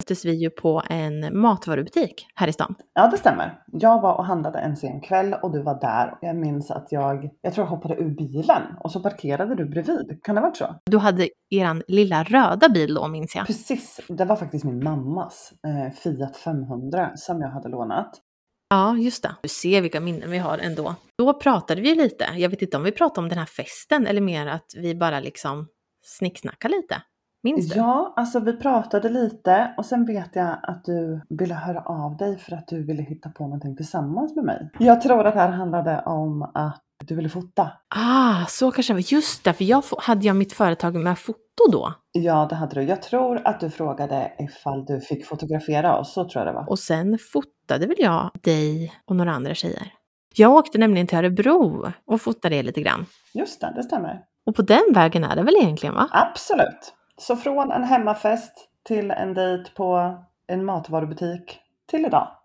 Möttes 0.00 0.24
vi 0.24 0.34
ju 0.34 0.50
på 0.50 0.82
en 0.90 1.40
matvarubutik 1.40 2.26
här 2.34 2.48
i 2.48 2.52
stan. 2.52 2.74
Ja, 2.94 3.10
det 3.10 3.16
stämmer. 3.16 3.62
Jag 3.66 4.00
var 4.00 4.14
och 4.14 4.24
handlade 4.24 4.58
en 4.58 4.76
sen 4.76 5.00
kväll 5.00 5.34
och 5.42 5.52
du 5.52 5.62
var 5.62 5.80
där. 5.80 6.18
Jag 6.20 6.36
minns 6.36 6.70
att 6.70 6.86
jag, 6.90 7.30
jag 7.42 7.54
tror 7.54 7.66
jag 7.66 7.70
hoppade 7.70 7.94
ur 7.94 8.10
bilen 8.10 8.62
och 8.80 8.92
så 8.92 9.00
parkerade 9.00 9.54
du 9.54 9.64
bredvid. 9.64 10.20
Kan 10.22 10.34
det 10.34 10.40
ha 10.40 10.48
varit 10.48 10.56
så? 10.56 10.74
Du 10.90 10.98
hade 10.98 11.28
eran 11.50 11.82
lilla 11.88 12.22
röda 12.22 12.68
bil 12.68 12.94
då 12.94 13.08
minns 13.08 13.36
jag. 13.36 13.46
Precis. 13.46 14.00
Det 14.08 14.24
var 14.24 14.36
faktiskt 14.36 14.64
min 14.64 14.84
mammas 14.84 15.52
eh, 15.66 15.92
Fiat 15.92 16.36
500 16.36 17.10
som 17.16 17.40
jag 17.40 17.48
hade 17.48 17.68
lånat. 17.68 18.20
Ja, 18.68 18.96
just 18.96 19.22
det. 19.22 19.34
Du 19.42 19.48
ser 19.48 19.80
vilka 19.82 20.00
minnen 20.00 20.30
vi 20.30 20.38
har 20.38 20.58
ändå. 20.58 20.94
Då 21.18 21.34
pratade 21.34 21.80
vi 21.80 21.94
lite. 21.94 22.26
Jag 22.36 22.48
vet 22.48 22.62
inte 22.62 22.76
om 22.76 22.82
vi 22.82 22.92
pratade 22.92 23.24
om 23.24 23.28
den 23.28 23.38
här 23.38 23.46
festen 23.46 24.06
eller 24.06 24.20
mer 24.20 24.46
att 24.46 24.66
vi 24.76 24.94
bara 24.94 25.20
liksom 25.20 25.68
snicksnackade 26.04 26.74
lite. 26.76 27.02
Minns 27.42 27.68
du? 27.68 27.78
Ja, 27.78 28.12
alltså 28.16 28.40
vi 28.40 28.56
pratade 28.56 29.08
lite 29.08 29.74
och 29.76 29.86
sen 29.86 30.06
vet 30.06 30.36
jag 30.36 30.56
att 30.62 30.84
du 30.84 31.20
ville 31.28 31.54
höra 31.54 31.80
av 31.80 32.16
dig 32.16 32.38
för 32.38 32.56
att 32.56 32.68
du 32.68 32.82
ville 32.86 33.02
hitta 33.02 33.28
på 33.28 33.44
någonting 33.44 33.76
tillsammans 33.76 34.36
med 34.36 34.44
mig. 34.44 34.70
Jag 34.78 35.00
tror 35.00 35.26
att 35.26 35.34
det 35.34 35.40
här 35.40 35.48
handlade 35.50 36.02
om 36.06 36.42
att 36.54 36.82
du 37.06 37.14
ville 37.14 37.28
fota. 37.28 37.70
Ah, 37.96 38.46
så 38.48 38.70
kanske 38.70 38.92
det 38.92 38.94
var. 38.94 39.12
Just 39.12 39.44
det, 39.44 39.52
för 39.52 39.64
jag 39.64 39.84
hade 39.98 40.26
jag 40.26 40.36
mitt 40.36 40.52
företag 40.52 40.94
med 40.94 41.18
foto 41.18 41.70
då. 41.72 41.94
Ja, 42.12 42.46
det 42.50 42.54
hade 42.54 42.74
du. 42.74 42.82
Jag 42.82 43.02
tror 43.02 43.40
att 43.44 43.60
du 43.60 43.70
frågade 43.70 44.32
ifall 44.38 44.84
du 44.84 45.00
fick 45.00 45.26
fotografera 45.26 45.98
oss. 45.98 46.12
Så 46.12 46.28
tror 46.28 46.44
jag 46.44 46.54
det 46.54 46.58
var. 46.58 46.70
Och 46.70 46.78
sen 46.78 47.18
fotade 47.32 47.86
väl 47.86 47.96
jag 47.98 48.30
dig 48.42 48.92
och 49.06 49.16
några 49.16 49.32
andra 49.32 49.54
tjejer. 49.54 49.92
Jag 50.34 50.52
åkte 50.52 50.78
nämligen 50.78 51.06
till 51.06 51.18
Örebro 51.18 51.92
och 52.06 52.20
fotade 52.20 52.56
er 52.56 52.62
lite 52.62 52.80
grann. 52.80 53.06
Just 53.34 53.60
det, 53.60 53.72
det 53.76 53.82
stämmer. 53.82 54.20
Och 54.46 54.56
på 54.56 54.62
den 54.62 54.82
vägen 54.94 55.24
är 55.24 55.36
det 55.36 55.42
väl 55.42 55.54
egentligen 55.54 55.94
va? 55.94 56.08
Absolut. 56.10 56.94
Så 57.20 57.36
från 57.36 57.72
en 57.72 57.84
hemmafest 57.84 58.68
till 58.84 59.10
en 59.10 59.34
dejt 59.34 59.70
på 59.76 60.18
en 60.46 60.64
matvarubutik 60.64 61.58
till 61.90 62.04
idag. 62.06 62.28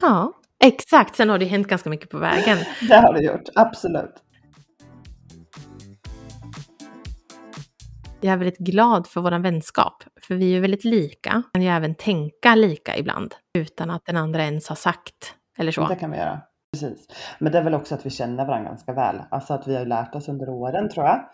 Ja, 0.00 0.32
exakt. 0.64 1.16
Sen 1.16 1.30
har 1.30 1.38
det 1.38 1.44
hänt 1.44 1.66
ganska 1.66 1.90
mycket 1.90 2.10
på 2.10 2.18
vägen. 2.18 2.58
Det 2.88 2.96
har 2.96 3.12
du 3.12 3.26
gjort, 3.26 3.42
absolut. 3.54 4.14
Jag 8.20 8.32
är 8.32 8.36
väldigt 8.36 8.58
glad 8.58 9.06
för 9.06 9.20
vår 9.20 9.38
vänskap, 9.38 10.04
för 10.22 10.34
vi 10.34 10.56
är 10.56 10.60
väldigt 10.60 10.84
lika. 10.84 11.42
Kan 11.52 11.62
ju 11.62 11.68
även 11.68 11.94
tänka 11.94 12.54
lika 12.54 12.96
ibland, 12.96 13.34
utan 13.58 13.90
att 13.90 14.04
den 14.04 14.16
andra 14.16 14.44
ens 14.44 14.68
har 14.68 14.76
sagt 14.76 15.34
eller 15.58 15.72
så. 15.72 15.86
Det 15.86 15.96
kan 15.96 16.10
vi 16.10 16.16
göra. 16.16 16.40
Precis. 16.72 17.06
Men 17.38 17.52
det 17.52 17.58
är 17.58 17.62
väl 17.62 17.74
också 17.74 17.94
att 17.94 18.06
vi 18.06 18.10
känner 18.10 18.46
varandra 18.46 18.68
ganska 18.70 18.92
väl. 18.92 19.22
Alltså 19.30 19.54
att 19.54 19.68
vi 19.68 19.76
har 19.76 19.84
lärt 19.84 20.14
oss 20.14 20.28
under 20.28 20.48
åren 20.48 20.88
tror 20.88 21.06
jag. 21.06 21.24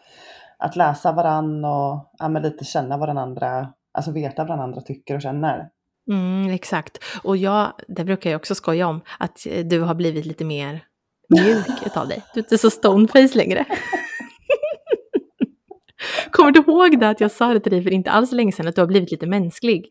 Att 0.59 0.77
läsa 0.77 1.13
varann 1.13 1.65
och 1.65 2.11
ja, 2.19 2.29
men 2.29 2.43
lite 2.43 2.65
känna 2.65 2.97
vad 2.97 3.09
den 3.09 3.19
andra, 3.19 3.73
alltså 3.93 4.13
veta 4.13 4.45
vad 4.45 4.59
den 4.59 4.65
andra 4.65 4.81
tycker 4.81 5.15
och 5.15 5.23
känner. 5.23 5.69
Mm, 6.11 6.51
exakt. 6.51 6.99
Och 7.23 7.37
jag, 7.37 7.73
det 7.89 8.05
brukar 8.05 8.31
jag 8.31 8.39
också 8.39 8.55
skoja 8.55 8.87
om, 8.87 9.01
att 9.19 9.47
eh, 9.47 9.65
du 9.65 9.81
har 9.81 9.95
blivit 9.95 10.27
lite 10.27 10.45
mer 10.45 10.85
mjuk 11.29 11.87
utav 11.87 12.09
dig. 12.09 12.23
Du 12.35 12.41
är 12.41 12.45
inte 12.45 12.59
så 12.59 12.71
stoneface 12.71 13.39
längre. 13.39 13.65
Kommer 16.31 16.51
du 16.51 16.61
ihåg 16.61 17.01
det 17.01 17.09
att 17.09 17.21
jag 17.21 17.31
sa 17.31 17.55
det 17.55 17.61
till 17.61 17.73
dig 17.73 17.83
för 17.83 17.91
inte 17.91 18.11
alls 18.11 18.33
länge 18.33 18.53
sedan, 18.53 18.69
att 18.69 18.75
du 18.75 18.81
har 18.81 18.89
blivit 18.89 19.11
lite 19.11 19.27
mänsklig? 19.27 19.87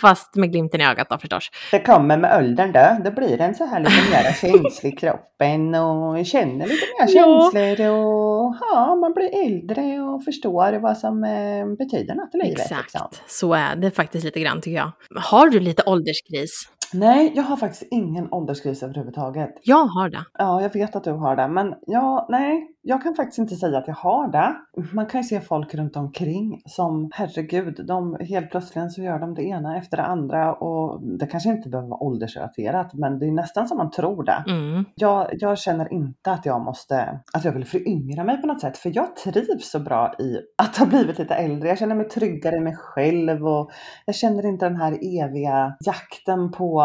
Fast 0.00 0.36
med 0.36 0.52
glimten 0.52 0.80
i 0.80 0.84
ögat 0.86 1.10
då 1.10 1.18
förstås. 1.18 1.50
Det 1.70 1.80
kommer 1.80 2.16
med 2.16 2.36
åldern 2.38 2.72
då. 2.72 2.96
Då 3.04 3.10
blir 3.10 3.38
den 3.38 3.54
så 3.54 3.64
här 3.64 3.80
lite 3.80 3.92
mer 4.10 4.32
känslig 4.32 4.92
i 4.92 4.96
kroppen 4.96 5.74
och 5.74 6.26
känner 6.26 6.66
lite 6.66 6.86
mer 7.00 7.06
känslor 7.06 7.88
och 7.90 8.56
ja, 8.60 8.96
man 9.00 9.12
blir 9.12 9.46
äldre 9.46 10.00
och 10.00 10.24
förstår 10.24 10.72
vad 10.72 10.98
som 10.98 11.24
eh, 11.24 11.66
betyder 11.78 12.14
något 12.14 12.34
i 12.34 12.38
livet. 12.38 12.60
Exakt, 12.60 12.94
Liksom. 12.94 13.08
så 13.26 13.54
är 13.54 13.76
det 13.76 13.90
faktiskt 13.90 14.24
lite 14.24 14.40
grann 14.40 14.60
tycker 14.60 14.76
jag. 14.76 14.92
Har 15.16 15.48
du 15.48 15.60
lite 15.60 15.82
ålderskris? 15.86 16.68
Nej, 16.94 17.32
jag 17.34 17.42
har 17.42 17.56
faktiskt 17.56 17.82
ingen 17.90 18.32
ålderskris 18.32 18.82
överhuvudtaget. 18.82 19.50
Jag 19.62 19.84
har 19.86 20.08
det. 20.08 20.24
Ja, 20.38 20.62
jag 20.62 20.72
vet 20.72 20.96
att 20.96 21.04
du 21.04 21.10
har 21.12 21.36
det, 21.36 21.48
men 21.48 21.74
ja, 21.86 22.26
nej, 22.30 22.68
jag 22.84 23.02
kan 23.02 23.14
faktiskt 23.14 23.38
inte 23.38 23.56
säga 23.56 23.78
att 23.78 23.88
jag 23.88 23.94
har 23.94 24.28
det. 24.28 24.54
Man 24.92 25.06
kan 25.06 25.20
ju 25.20 25.24
se 25.24 25.40
folk 25.40 25.74
runt 25.74 25.96
omkring 25.96 26.62
som, 26.66 27.10
herregud, 27.14 27.86
de 27.86 28.16
helt 28.20 28.50
plötsligt 28.50 28.92
så 28.92 29.02
gör 29.02 29.18
de 29.18 29.34
det 29.34 29.42
ena 29.42 29.76
efter 29.78 29.96
det 29.96 30.02
andra 30.02 30.54
och 30.54 31.02
det 31.18 31.26
kanske 31.26 31.50
inte 31.50 31.68
behöver 31.68 31.88
vara 31.88 32.02
åldersrelaterat, 32.02 32.94
men 32.94 33.18
det 33.18 33.26
är 33.26 33.32
nästan 33.32 33.68
som 33.68 33.78
man 33.78 33.90
tror 33.90 34.24
det. 34.24 34.44
Mm. 34.48 34.84
Jag, 34.94 35.28
jag 35.32 35.58
känner 35.58 35.92
inte 35.92 36.32
att 36.32 36.46
jag 36.46 36.64
måste, 36.64 37.20
att 37.32 37.44
jag 37.44 37.52
vill 37.52 37.64
föryngra 37.64 38.24
mig 38.24 38.40
på 38.40 38.46
något 38.46 38.60
sätt, 38.60 38.78
för 38.78 38.92
jag 38.94 39.16
trivs 39.16 39.70
så 39.70 39.78
bra 39.78 40.14
i 40.18 40.38
att 40.62 40.76
ha 40.76 40.86
blivit 40.86 41.18
lite 41.18 41.34
äldre. 41.34 41.68
Jag 41.68 41.78
känner 41.78 41.94
mig 41.94 42.08
tryggare 42.08 42.56
i 42.56 42.60
mig 42.60 42.76
själv 42.76 43.46
och 43.46 43.70
jag 44.06 44.14
känner 44.14 44.46
inte 44.46 44.66
den 44.66 44.76
här 44.76 45.22
eviga 45.22 45.76
jakten 45.80 46.52
på 46.52 46.82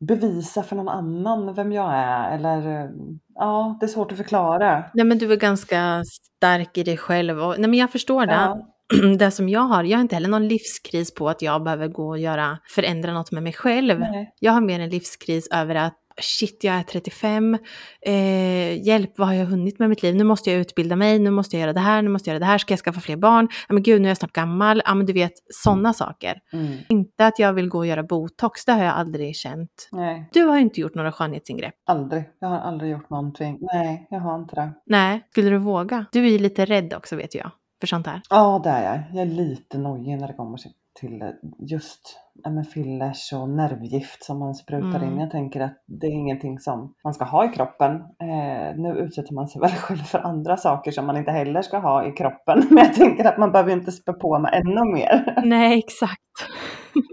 bevisa 0.00 0.62
för 0.62 0.76
någon 0.76 0.88
annan 0.88 1.54
vem 1.54 1.72
jag 1.72 1.94
är 1.94 2.30
eller 2.30 2.90
ja, 3.34 3.76
det 3.80 3.86
är 3.86 3.88
svårt 3.88 4.12
att 4.12 4.18
förklara. 4.18 4.84
Nej 4.94 5.04
men 5.04 5.18
du 5.18 5.32
är 5.32 5.36
ganska 5.36 6.04
stark 6.04 6.78
i 6.78 6.82
dig 6.82 6.96
själv 6.96 7.42
och 7.42 7.54
nej 7.58 7.70
men 7.70 7.78
jag 7.78 7.90
förstår 7.90 8.26
det. 8.26 8.32
Ja, 8.32 8.70
Det 9.18 9.30
som 9.30 9.48
jag 9.48 9.60
har, 9.60 9.84
jag 9.84 9.98
har 9.98 10.02
inte 10.02 10.14
heller 10.14 10.28
någon 10.28 10.48
livskris 10.48 11.14
på 11.14 11.28
att 11.28 11.42
jag 11.42 11.62
behöver 11.62 11.88
gå 11.88 12.08
och 12.08 12.18
göra, 12.18 12.58
förändra 12.68 13.12
något 13.12 13.32
med 13.32 13.42
mig 13.42 13.52
själv. 13.52 14.00
nej. 14.00 14.34
Jag 14.40 14.52
har 14.52 14.60
mer 14.60 14.80
en 14.80 14.90
livskris 14.90 15.48
över 15.52 15.74
att 15.74 15.94
shit, 16.22 16.64
jag 16.64 16.74
är 16.74 16.82
35, 16.82 17.58
eh, 18.06 18.86
hjälp, 18.86 19.18
vad 19.18 19.28
har 19.28 19.34
jag 19.34 19.46
hunnit 19.46 19.78
med 19.78 19.88
mitt 19.88 20.02
liv? 20.02 20.14
Nu 20.14 20.24
måste 20.24 20.50
jag 20.50 20.60
utbilda 20.60 20.96
mig, 20.96 21.18
nu 21.18 21.30
måste 21.30 21.56
jag 21.56 21.60
göra 21.60 21.72
det 21.72 21.80
här, 21.80 22.02
nu 22.02 22.08
måste 22.10 22.30
jag 22.30 22.34
göra 22.34 22.40
det 22.40 22.46
här, 22.46 22.58
ska 22.58 22.72
jag 22.72 22.78
skaffa 22.80 23.00
fler 23.00 23.16
barn? 23.16 23.48
Ja 23.68 23.74
men 23.74 23.82
gud, 23.82 24.00
nu 24.02 24.08
är 24.08 24.10
jag 24.10 24.16
snart 24.16 24.32
gammal. 24.32 24.82
Ja 24.84 24.94
men 24.94 25.06
du 25.06 25.12
vet, 25.12 25.32
sådana 25.64 25.92
saker. 25.92 26.40
Mm. 26.52 26.76
Inte 26.88 27.26
att 27.26 27.38
jag 27.38 27.52
vill 27.52 27.68
gå 27.68 27.78
och 27.78 27.86
göra 27.86 28.02
botox, 28.02 28.64
det 28.64 28.72
har 28.72 28.84
jag 28.84 28.94
aldrig 28.94 29.36
känt. 29.36 29.88
Nej, 29.92 30.28
Du 30.32 30.42
har 30.44 30.54
ju 30.56 30.62
inte 30.62 30.80
gjort 30.80 30.94
några 30.94 31.12
skönhetsingrepp. 31.12 31.74
aldrig. 31.86 32.24
Jag 32.40 32.48
har 32.48 32.58
aldrig 32.58 32.90
gjort 32.90 33.10
någonting. 33.10 33.58
Nej, 33.60 34.06
jag 34.10 34.20
har 34.20 34.34
inte 34.38 34.54
det. 34.54 34.72
Nej, 34.86 35.26
skulle 35.30 35.50
du 35.50 35.58
våga? 35.58 36.06
Du 36.12 36.26
är 36.26 36.30
ju 36.30 36.38
lite 36.38 36.64
rädd 36.64 36.94
också 36.96 37.16
vet 37.16 37.34
jag, 37.34 37.50
för 37.80 37.86
sånt 37.86 38.06
här. 38.06 38.20
Ja, 38.30 38.60
det 38.64 38.70
är 38.70 38.84
jag. 38.84 39.02
Jag 39.12 39.22
är 39.30 39.32
lite 39.34 39.78
nojig 39.78 40.18
när 40.20 40.26
det 40.28 40.34
kommer 40.34 40.58
till- 40.58 40.70
till 41.00 41.32
just 41.58 42.20
ja, 42.44 42.62
fillers 42.74 43.32
och 43.32 43.48
nervgift 43.48 44.24
som 44.24 44.38
man 44.38 44.54
sprutar 44.54 44.98
Mm. 44.98 45.12
in. 45.12 45.20
Jag 45.20 45.30
tänker 45.30 45.60
att 45.60 45.82
det 45.86 46.06
är 46.06 46.10
ingenting 46.10 46.58
som 46.58 46.94
man 47.04 47.14
ska 47.14 47.24
ha 47.24 47.44
i 47.44 47.48
kroppen. 47.48 47.94
Eh, 47.96 48.76
nu 48.76 48.96
utsätter 48.98 49.34
man 49.34 49.48
sig 49.48 49.60
väl 49.60 49.70
själv 49.70 49.98
för 49.98 50.18
andra 50.18 50.56
saker 50.56 50.90
som 50.90 51.06
man 51.06 51.16
inte 51.16 51.30
heller 51.30 51.62
ska 51.62 51.78
ha 51.78 52.06
i 52.06 52.12
kroppen. 52.12 52.66
Men 52.70 52.84
jag 52.84 52.94
tänker 52.94 53.24
att 53.24 53.38
man 53.38 53.52
behöver 53.52 53.72
inte 53.72 53.92
spä 53.92 54.12
på 54.12 54.38
med 54.38 54.54
ännu 54.54 54.92
mer. 54.92 55.40
Nej, 55.44 55.78
exakt. 55.78 56.20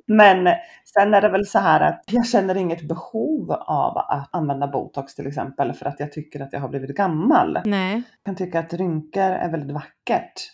Men 0.07 0.47
sen 0.93 1.13
är 1.13 1.21
det 1.21 1.29
väl 1.29 1.45
så 1.45 1.59
här 1.59 1.79
att 1.81 2.03
jag 2.11 2.25
känner 2.27 2.57
inget 2.57 2.87
behov 2.87 3.51
av 3.51 3.97
att 3.97 4.29
använda 4.31 4.67
botox 4.67 5.15
till 5.15 5.27
exempel 5.27 5.73
för 5.73 5.85
att 5.85 5.99
jag 5.99 6.11
tycker 6.11 6.39
att 6.39 6.53
jag 6.53 6.59
har 6.59 6.69
blivit 6.69 6.97
gammal. 6.97 7.59
Nej. 7.65 7.93
Jag 7.93 8.25
kan 8.25 8.35
tycka 8.35 8.59
att 8.59 8.73
rynkor 8.73 9.21
är 9.21 9.51
väldigt 9.51 9.71
vackert. 9.71 9.91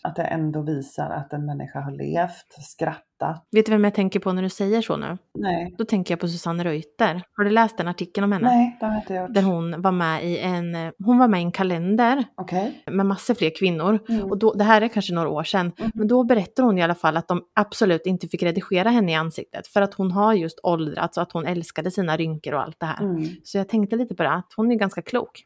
Att 0.03 0.15
det 0.15 0.23
ändå 0.23 0.61
visar 0.61 1.09
att 1.09 1.33
en 1.33 1.45
människa 1.45 1.79
har 1.79 1.91
levt, 1.91 2.53
skrattat. 2.59 3.47
Vet 3.51 3.65
du 3.65 3.71
vem 3.71 3.83
jag 3.83 3.93
tänker 3.93 4.19
på 4.19 4.33
när 4.33 4.41
du 4.41 4.49
säger 4.49 4.81
så 4.81 4.97
nu? 4.97 5.17
Nej, 5.39 5.75
Då 5.77 5.85
tänker 5.85 6.11
jag 6.11 6.19
på 6.19 6.27
Susanne 6.27 6.63
Reuter. 6.63 7.21
Har 7.37 7.43
du 7.43 7.49
läst 7.49 7.77
den 7.77 7.87
artikeln 7.87 8.23
om 8.23 8.31
henne? 8.31 8.47
nej 8.47 8.77
det 8.79 8.85
har 8.85 8.93
jag 8.93 9.01
inte 9.01 9.13
gjort. 9.13 9.33
Där 9.33 9.41
hon 9.41 9.81
var 9.81 9.91
med 9.91 10.25
i 10.25 10.39
en, 10.39 10.75
hon 11.05 11.17
var 11.17 11.27
med 11.27 11.39
i 11.39 11.43
en 11.43 11.51
kalender 11.51 12.23
Okej. 12.35 12.83
med 12.91 13.05
massor 13.05 13.33
fler 13.33 13.51
kvinnor. 13.59 13.99
Mm. 14.09 14.31
Och 14.31 14.37
då, 14.37 14.53
det 14.53 14.63
här 14.63 14.81
är 14.81 14.87
kanske 14.87 15.13
några 15.13 15.29
år 15.29 15.43
sedan. 15.43 15.71
Mhm. 15.77 15.91
Men 15.93 16.07
då 16.07 16.23
berättar 16.23 16.63
hon 16.63 16.77
i 16.77 16.83
alla 16.83 16.95
fall 16.95 17.17
att 17.17 17.27
de 17.27 17.41
absolut 17.55 18.05
inte 18.05 18.27
fick 18.27 18.43
redigera 18.43 18.89
henne 18.89 19.11
i 19.11 19.15
ansiktet. 19.15 19.67
För 19.67 19.81
att 19.81 19.93
hon 19.93 20.11
har 20.11 20.33
just 20.33 20.59
åldrats 20.63 21.17
och 21.17 21.23
att 21.23 21.31
hon 21.31 21.45
älskade 21.45 21.91
sina 21.91 22.17
rynkor 22.17 22.53
och 22.53 22.61
allt 22.61 22.79
det 22.79 22.85
här. 22.85 23.03
Mm. 23.03 23.25
Så 23.43 23.57
jag 23.57 23.69
tänkte 23.69 23.95
lite 23.95 24.15
på 24.15 24.23
det, 24.23 24.31
att 24.31 24.53
hon 24.55 24.71
är 24.71 24.75
ganska 24.75 25.01
klok. 25.01 25.43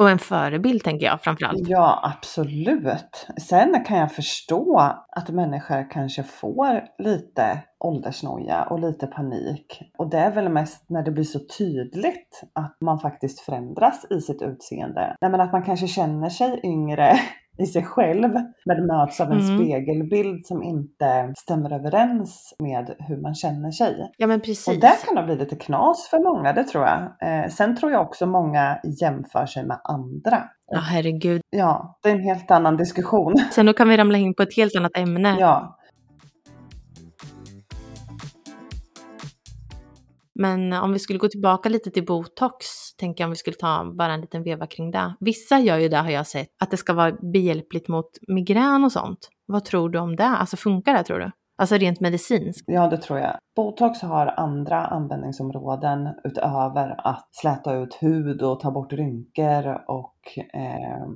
Och 0.00 0.10
en 0.10 0.18
förebild 0.18 0.84
tänker 0.84 1.06
jag 1.06 1.22
framförallt. 1.22 1.68
Ja, 1.68 2.00
absolut. 2.02 3.26
Sen 3.40 3.84
kan 3.84 3.98
jag 3.98 4.12
förstå 4.12 4.78
att 5.16 5.28
människor 5.28 5.90
kanske 5.90 6.22
får 6.22 6.84
lite 6.98 7.58
åldersnoja 7.78 8.64
och 8.64 8.80
lite 8.80 9.06
panik. 9.06 9.92
Och 9.98 10.10
det 10.10 10.18
är 10.18 10.30
väl 10.30 10.48
mest 10.48 10.84
när 10.90 11.02
det 11.02 11.10
blir 11.10 11.24
så 11.24 11.38
tydligt 11.58 12.42
att 12.52 12.76
man 12.80 12.98
faktiskt 13.00 13.40
förändras 13.40 14.06
i 14.10 14.20
sitt 14.20 14.42
utseende. 14.42 15.16
Nej, 15.20 15.30
men 15.30 15.40
att 15.40 15.52
man 15.52 15.62
kanske 15.62 15.86
känner 15.86 16.28
sig 16.28 16.60
yngre 16.64 17.16
i 17.60 17.66
sig 17.66 17.84
själv 17.84 18.30
men 18.66 18.86
möts 18.86 19.20
av 19.20 19.32
en 19.32 19.40
Mm. 19.40 19.58
spegelbild 19.58 20.46
som 20.46 20.62
inte 20.62 21.32
stämmer 21.38 21.72
överens 21.72 22.54
med 22.62 22.94
hur 22.98 23.16
man 23.22 23.34
känner 23.34 23.70
sig. 23.70 24.10
Ja 24.16 24.26
men 24.26 24.40
precis. 24.40 24.68
Och 24.68 24.80
där 24.80 25.06
kan 25.06 25.14
det 25.14 25.22
bli 25.22 25.36
lite 25.36 25.56
knas 25.56 26.08
för 26.10 26.18
många, 26.18 26.52
det 26.52 26.64
tror 26.64 26.84
jag. 26.84 27.00
Eh, 27.22 27.48
sen 27.48 27.76
tror 27.76 27.92
jag 27.92 28.02
också 28.02 28.26
många 28.26 28.78
jämför 29.00 29.46
sig 29.46 29.66
med 29.66 29.80
andra. 29.84 30.42
Ja 30.72 30.78
herregud. 30.78 31.40
Ja, 31.50 31.98
det 32.02 32.08
är 32.08 32.14
en 32.14 32.22
helt 32.22 32.50
annan 32.50 32.76
diskussion. 32.76 33.34
Sen 33.52 33.66
då 33.66 33.72
kan 33.72 33.88
vi 33.88 33.96
ramla 33.96 34.18
in 34.18 34.34
på 34.34 34.42
ett 34.42 34.56
helt 34.56 34.76
annat 34.76 34.96
ämne. 34.96 35.36
Ja, 35.38 35.76
Men 40.34 40.72
om 40.72 40.92
vi 40.92 40.98
skulle 40.98 41.18
gå 41.18 41.28
tillbaka 41.28 41.68
lite 41.68 41.90
till 41.90 42.04
botox, 42.04 42.66
tänker 43.00 43.24
jag 43.24 43.26
om 43.28 43.30
vi 43.30 43.36
skulle 43.36 43.56
ta 43.56 43.92
bara 43.98 44.12
en 44.12 44.20
liten 44.20 44.42
veva 44.42 44.66
kring 44.66 44.90
det. 44.90 45.14
Vissa 45.20 45.58
gör 45.58 45.78
ju 45.78 45.88
det 45.88 45.96
har 45.96 46.10
jag 46.10 46.26
sett, 46.26 46.48
att 46.62 46.70
det 46.70 46.76
ska 46.76 46.92
vara 46.92 47.12
behjälpligt 47.12 47.88
mot 47.88 48.10
migrän 48.28 48.84
och 48.84 48.92
sånt. 48.92 49.28
Vad 49.46 49.64
tror 49.64 49.88
du 49.88 49.98
om 49.98 50.16
det? 50.16 50.24
Alltså 50.24 50.56
funkar 50.56 50.94
det 50.94 51.04
tror 51.04 51.18
du? 51.18 51.30
Alltså 51.58 51.76
rent 51.76 52.00
medicinskt? 52.00 52.64
ja, 52.66 52.88
det 52.88 52.96
tror 52.96 53.18
jag. 53.18 53.36
Botox 53.56 54.02
har 54.02 54.26
andra 54.26 54.86
användningsområden 54.86 56.08
utöver 56.24 57.06
att 57.08 57.28
släta 57.32 57.74
ut 57.74 57.94
hud 58.00 58.42
och 58.42 58.60
ta 58.60 58.70
bort 58.70 58.92
rynkor 58.92 59.84
och 59.88 60.38
eh, 60.54 61.06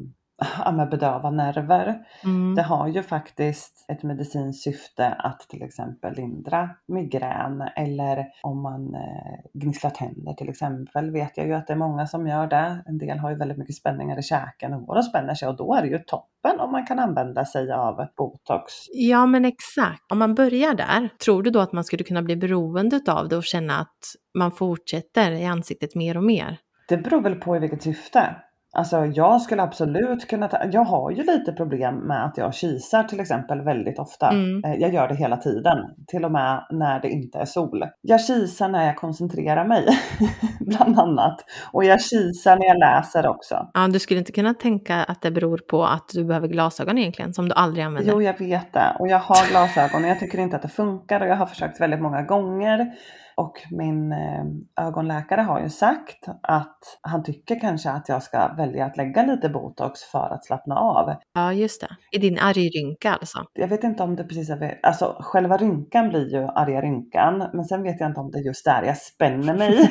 ja, 0.65 0.87
bedöva 0.91 1.31
nerver. 1.31 2.07
Mm. 2.25 2.55
Det 2.55 2.63
har 2.63 2.89
ju 2.89 3.03
faktiskt 3.03 3.85
ett 3.89 4.03
medicinskt 4.03 4.63
syfte 4.63 5.09
att 5.09 5.41
till 5.41 5.63
exempel 5.63 6.15
lindra 6.15 6.71
migrän 6.89 7.61
eller 7.77 8.27
om 8.43 8.63
man 8.63 8.95
eh, 8.95 9.61
gnisslar 9.61 9.91
tänder 9.91 10.33
till 10.33 10.49
exempel 10.49 11.11
vet 11.11 11.37
jag 11.37 11.47
ju 11.47 11.55
att 11.55 11.67
det 11.67 11.73
är 11.73 11.77
många 11.77 12.07
som 12.07 12.27
gör 12.27 12.47
det. 12.47 12.83
En 12.87 12.99
del 12.99 13.19
har 13.19 13.31
ju 13.31 13.37
väldigt 13.37 13.59
mycket 13.59 13.75
spänningar 13.75 14.19
i 14.19 14.23
käken 14.23 14.73
och 14.73 14.87
går 14.87 14.97
och 14.97 15.05
spänner 15.05 15.35
sig 15.35 15.49
och 15.49 15.57
då 15.57 15.75
är 15.75 15.83
det 15.83 15.89
ju 15.89 15.99
toppen 15.99 16.61
om 16.61 16.73
man 16.73 16.87
kan 16.87 16.99
använda 16.99 17.45
sig 17.45 17.73
av 17.73 18.07
botox. 18.17 18.73
Ja 18.93 19.27
men 19.27 19.45
exakt. 19.45 20.13
Om 20.13 20.19
man 20.19 20.35
börjar 20.35 20.75
där, 20.75 21.09
tror 21.25 21.43
du 21.43 21.51
då 21.51 21.61
att 21.61 21.73
man 21.73 21.85
skulle 21.85 22.05
kunna 22.05 22.23
bli 22.23 22.37
beroende 22.37 23.01
av 23.09 23.29
det 23.29 23.37
och 23.37 23.45
känna 23.45 23.79
att 23.79 23.99
man 24.39 24.53
fortsätter 24.53 25.33
i 25.33 25.47
ansiktet 25.47 25.95
mer 25.95 26.17
och 26.17 26.25
mer? 26.25 26.59
Det 26.89 26.97
beror 26.97 27.21
väl 27.21 27.35
på 27.35 27.57
i 27.57 27.59
vilket 27.59 27.83
syfte. 27.83 28.37
Alltså 28.75 29.07
jag 29.07 29.41
skulle 29.43 29.63
absolut 29.63 30.29
kunna 30.29 30.49
ta, 30.49 30.59
jag 30.73 30.85
har 30.85 31.11
ju 31.11 31.23
lite 31.23 31.53
problem 31.53 31.95
med 31.95 32.25
att 32.25 32.39
jag 32.39 32.55
kisar 32.55 33.03
till 33.03 33.21
exempel 33.21 33.61
väldigt 33.61 33.99
ofta. 33.99 34.29
Mm. 34.29 34.65
Eh, 34.65 34.75
Jag 34.81 34.95
gör 34.95 35.09
det 35.09 35.15
hela 35.15 35.37
tiden, 35.37 35.79
till 36.07 36.25
och 36.25 36.33
med 36.33 36.67
när 36.71 37.01
det 37.01 37.09
inte 37.09 37.39
är 37.39 37.45
sol. 37.45 37.85
Jag 38.01 38.21
kisar 38.21 38.69
när 38.69 38.87
jag 38.87 38.97
koncentrerar 38.97 39.65
mig, 39.65 39.87
bland 40.61 40.99
annat. 40.99 41.37
Och 41.73 41.85
jag 41.85 42.01
kisar 42.01 42.57
när 42.57 42.67
jag 42.67 42.79
läser 42.79 43.27
också. 43.27 43.71
Ja, 43.75 43.89
du 43.89 43.99
skulle 43.99 44.21
inte 44.21 44.33
kunna 44.33 44.55
tänka 44.55 44.97
att 44.97 45.23
det 45.23 45.31
beror 45.31 45.59
på 45.59 45.85
att 45.85 46.09
du 46.15 46.25
behöver 46.25 46.49
glasögon 46.49 46.99
egentligen, 46.99 47.35
som 47.35 47.49
du 47.49 47.55
aldrig 47.55 47.85
använder? 47.85 48.13
Jo, 48.13 48.23
jag 48.23 48.39
vet 48.39 48.73
det. 48.73 48.97
Och 48.99 49.09
jag 49.09 49.19
har 49.19 49.51
glasögon 49.51 50.05
och 50.05 50.11
jag 50.11 50.21
tycker 50.21 50.39
inte 50.39 50.57
att 50.57 50.63
det 50.63 50.69
funkar 50.69 51.21
och 51.21 51.27
jag 51.27 51.37
har 51.37 51.47
försökt 51.47 51.81
väldigt 51.81 52.03
många 52.03 52.23
gånger. 52.23 52.93
Och 53.37 53.53
min 53.71 54.13
eh, 54.13 54.45
ögonläkare 54.87 55.41
har 55.41 55.61
ju 55.61 55.71
sagt 55.71 56.29
att 56.43 56.79
han 57.01 57.23
tycker 57.23 57.61
kanske 57.61 57.91
att 57.91 58.09
jag 58.09 58.23
ska 58.23 58.55
välja 58.57 58.87
att 58.87 58.97
lägga 58.97 59.27
lite 59.27 59.49
botox 59.49 60.03
för 60.03 60.35
att 60.35 60.45
slappna 60.45 60.77
av. 60.77 61.15
Ja, 61.35 61.53
just 61.53 61.81
det. 61.81 61.97
I 62.13 62.19
din 62.19 62.39
argrynka 62.39 63.13
alltså? 63.13 63.45
Jag 63.53 63.69
vet 63.69 63.85
inte 63.85 64.03
om 64.03 64.17
det 64.17 64.25
precis 64.25 64.51
är, 64.51 64.81
alltså 64.83 65.17
själva 65.21 65.57
rynkan 65.57 66.09
blir 66.09 66.33
ju 66.33 66.43
arga 66.43 66.81
rynkan, 66.81 67.51
men 67.53 67.65
sen 67.65 67.83
vet 67.83 68.01
jag 68.01 68.11
inte 68.11 68.21
om 68.21 68.31
det 68.31 68.39
är 68.39 68.43
just 68.43 68.65
där 68.65 68.83
jag 68.83 68.97
spänner 68.97 69.55
mig. 69.55 69.91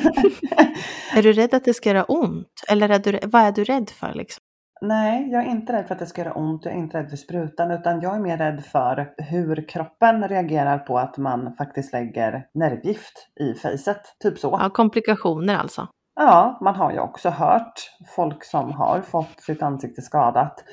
Är 1.16 1.22
du 1.22 1.32
rädd 1.32 1.54
att 1.54 1.64
det 1.64 1.74
ska 1.74 1.88
göra 1.88 2.04
ont? 2.04 2.64
Eller 2.68 2.88
är 2.88 2.98
du, 2.98 3.18
vad 3.26 3.42
är 3.42 3.52
du 3.52 3.64
rädd 3.64 3.90
för 3.90 4.14
liksom? 4.14 4.43
Nej, 4.80 5.28
jag 5.30 5.42
är 5.44 5.50
inte 5.50 5.72
rädd 5.72 5.86
för 5.86 5.94
att 5.94 5.98
det 5.98 6.06
ska 6.06 6.22
göra 6.22 6.32
ont, 6.34 6.64
jag 6.64 6.74
är 6.74 6.78
inte 6.78 6.98
rädd 6.98 7.10
för 7.10 7.16
sprutan, 7.16 7.70
utan 7.70 8.00
jag 8.00 8.14
är 8.14 8.20
mer 8.20 8.36
rädd 8.38 8.64
för 8.64 9.14
hur 9.18 9.68
kroppen 9.68 10.28
reagerar 10.28 10.78
på 10.78 10.98
att 10.98 11.18
man 11.18 11.54
faktiskt 11.54 11.92
lägger 11.92 12.46
nervgift 12.54 13.28
i 13.40 13.54
fejset. 13.54 14.00
Typ 14.22 14.38
så. 14.38 14.58
Ja, 14.60 14.70
komplikationer 14.70 15.56
alltså? 15.56 15.88
Ja, 16.16 16.58
man 16.60 16.74
har 16.74 16.92
ju 16.92 16.98
också 16.98 17.30
hört 17.30 17.72
folk 18.16 18.44
som 18.44 18.72
har 18.72 19.00
fått 19.00 19.40
sitt 19.40 19.62
ansikte 19.62 20.02
skadat. 20.02 20.64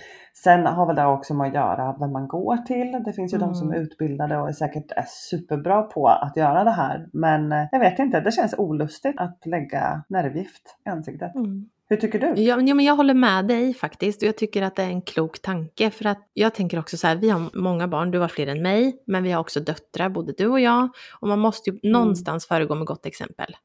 Sen 0.44 0.66
har 0.66 0.86
väl 0.86 0.96
det 0.96 1.06
också 1.06 1.34
med 1.34 1.48
att 1.48 1.54
göra 1.54 1.96
vem 2.00 2.12
man 2.12 2.28
går 2.28 2.58
till. 2.58 3.04
Det 3.06 3.14
finns 3.14 3.34
ju 3.34 3.38
Mm. 3.38 3.50
de 3.50 3.56
som 3.56 3.72
är 3.72 3.76
utbildade 3.76 4.38
och 4.38 4.50
är 4.50 4.54
säkert 4.54 4.92
är 4.92 5.06
superbra 5.08 5.82
på 5.82 6.08
att 6.08 6.38
göra 6.38 6.64
det 6.64 6.72
här. 6.72 7.08
Men 7.14 7.52
eh, 7.52 7.68
jag 7.72 7.80
vet 7.80 8.00
inte, 8.00 8.20
det 8.20 8.32
känns 8.32 8.56
olustigt 8.58 9.20
att 9.20 9.46
lägga 9.46 10.04
nervgift 10.10 10.78
i 10.86 10.90
ansiktet. 10.90 11.36
Mm. 11.36 11.66
Hur 11.92 11.98
tycker 11.98 12.20
du? 12.20 12.42
Ja, 12.42 12.56
men- 12.58 12.68
ja, 12.68 12.76
men 12.76 12.86
jag 12.86 12.96
håller 12.96 13.14
med 13.14 13.48
dig 13.48 13.74
faktiskt 13.74 14.22
och 14.22 14.28
jag 14.28 14.38
tycker 14.38 14.62
att 14.62 14.76
det 14.76 14.84
är 14.84 14.90
en 14.90 15.02
klok 15.02 15.40
tanke 15.42 15.92
för 15.92 16.06
att 16.06 16.30
jag 16.34 16.54
tänker 16.54 16.80
också 16.80 16.98
så 16.98 17.08
här, 17.08 17.16
vi 17.16 17.30
har 17.30 17.58
många 17.58 17.88
barn, 17.88 18.12
du 18.12 18.20
har 18.20 18.28
fler 18.28 18.48
än 18.48 18.62
mig, 18.62 18.96
men 19.08 19.24
vi 19.24 19.32
har 19.32 19.40
också 19.42 19.60
döttrar, 19.60 20.10
både 20.10 20.34
du 20.38 20.48
och 20.48 20.60
jag, 20.60 20.90
och 21.20 21.28
man 21.28 21.40
måste 21.40 21.70
ju 21.70 21.80
Mm. 21.84 21.92
någonstans 22.02 22.46
föregå 22.46 22.76
med 22.76 22.88
gott 22.88 23.06
exempel. 23.06 23.56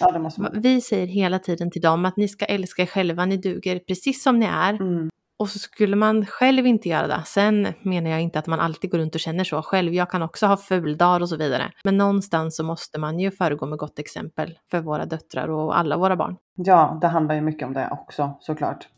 Ja. 0.00 0.60
Vi 0.60 0.80
säger 0.80 1.06
hela 1.06 1.38
tiden 1.38 1.70
till 1.70 1.82
dem 1.82 2.04
att 2.04 2.16
ni 2.16 2.28
ska 2.28 2.44
älska 2.44 2.82
er 2.82 2.86
själva, 2.86 3.24
ni 3.26 3.36
duger 3.36 3.78
precis 3.78 4.22
som 4.22 4.38
ni 4.38 4.46
är. 4.46 4.72
Mm. 4.74 5.10
Och 5.38 5.48
så 5.48 5.58
skulle 5.58 5.96
man 5.96 6.26
själv 6.26 6.66
inte 6.66 6.88
göra 6.88 7.06
det. 7.06 7.22
Sen 7.26 7.68
menar 7.82 8.10
jag 8.10 8.20
inte 8.20 8.38
att 8.38 8.46
man 8.46 8.60
alltid 8.60 8.90
går 8.90 8.98
runt 8.98 9.14
och 9.14 9.20
känner 9.20 9.44
så 9.44 9.62
själv. 9.62 9.94
Jag 9.94 10.10
kan 10.10 10.22
också 10.22 10.46
ha 10.46 10.56
fuldagar 10.56 11.20
och 11.20 11.28
så 11.28 11.36
vidare. 11.36 11.72
Men 11.84 11.96
någonstans 11.96 12.56
så 12.56 12.64
måste 12.64 12.98
man 12.98 13.18
ju 13.18 13.30
föregå 13.30 13.66
med 13.66 13.78
gott 13.78 13.98
exempel 13.98 14.58
för 14.70 14.80
våra 14.80 15.06
döttrar 15.06 15.48
och 15.48 15.78
alla 15.78 15.96
våra 15.96 16.16
barn. 16.16 16.36
Ja, 16.54 16.98
det 17.00 17.06
handlar 17.06 17.34
ju 17.34 17.40
mycket 17.40 17.66
om 17.66 17.72
det 17.72 17.88
också 17.92 18.38
såklart. 18.40 18.88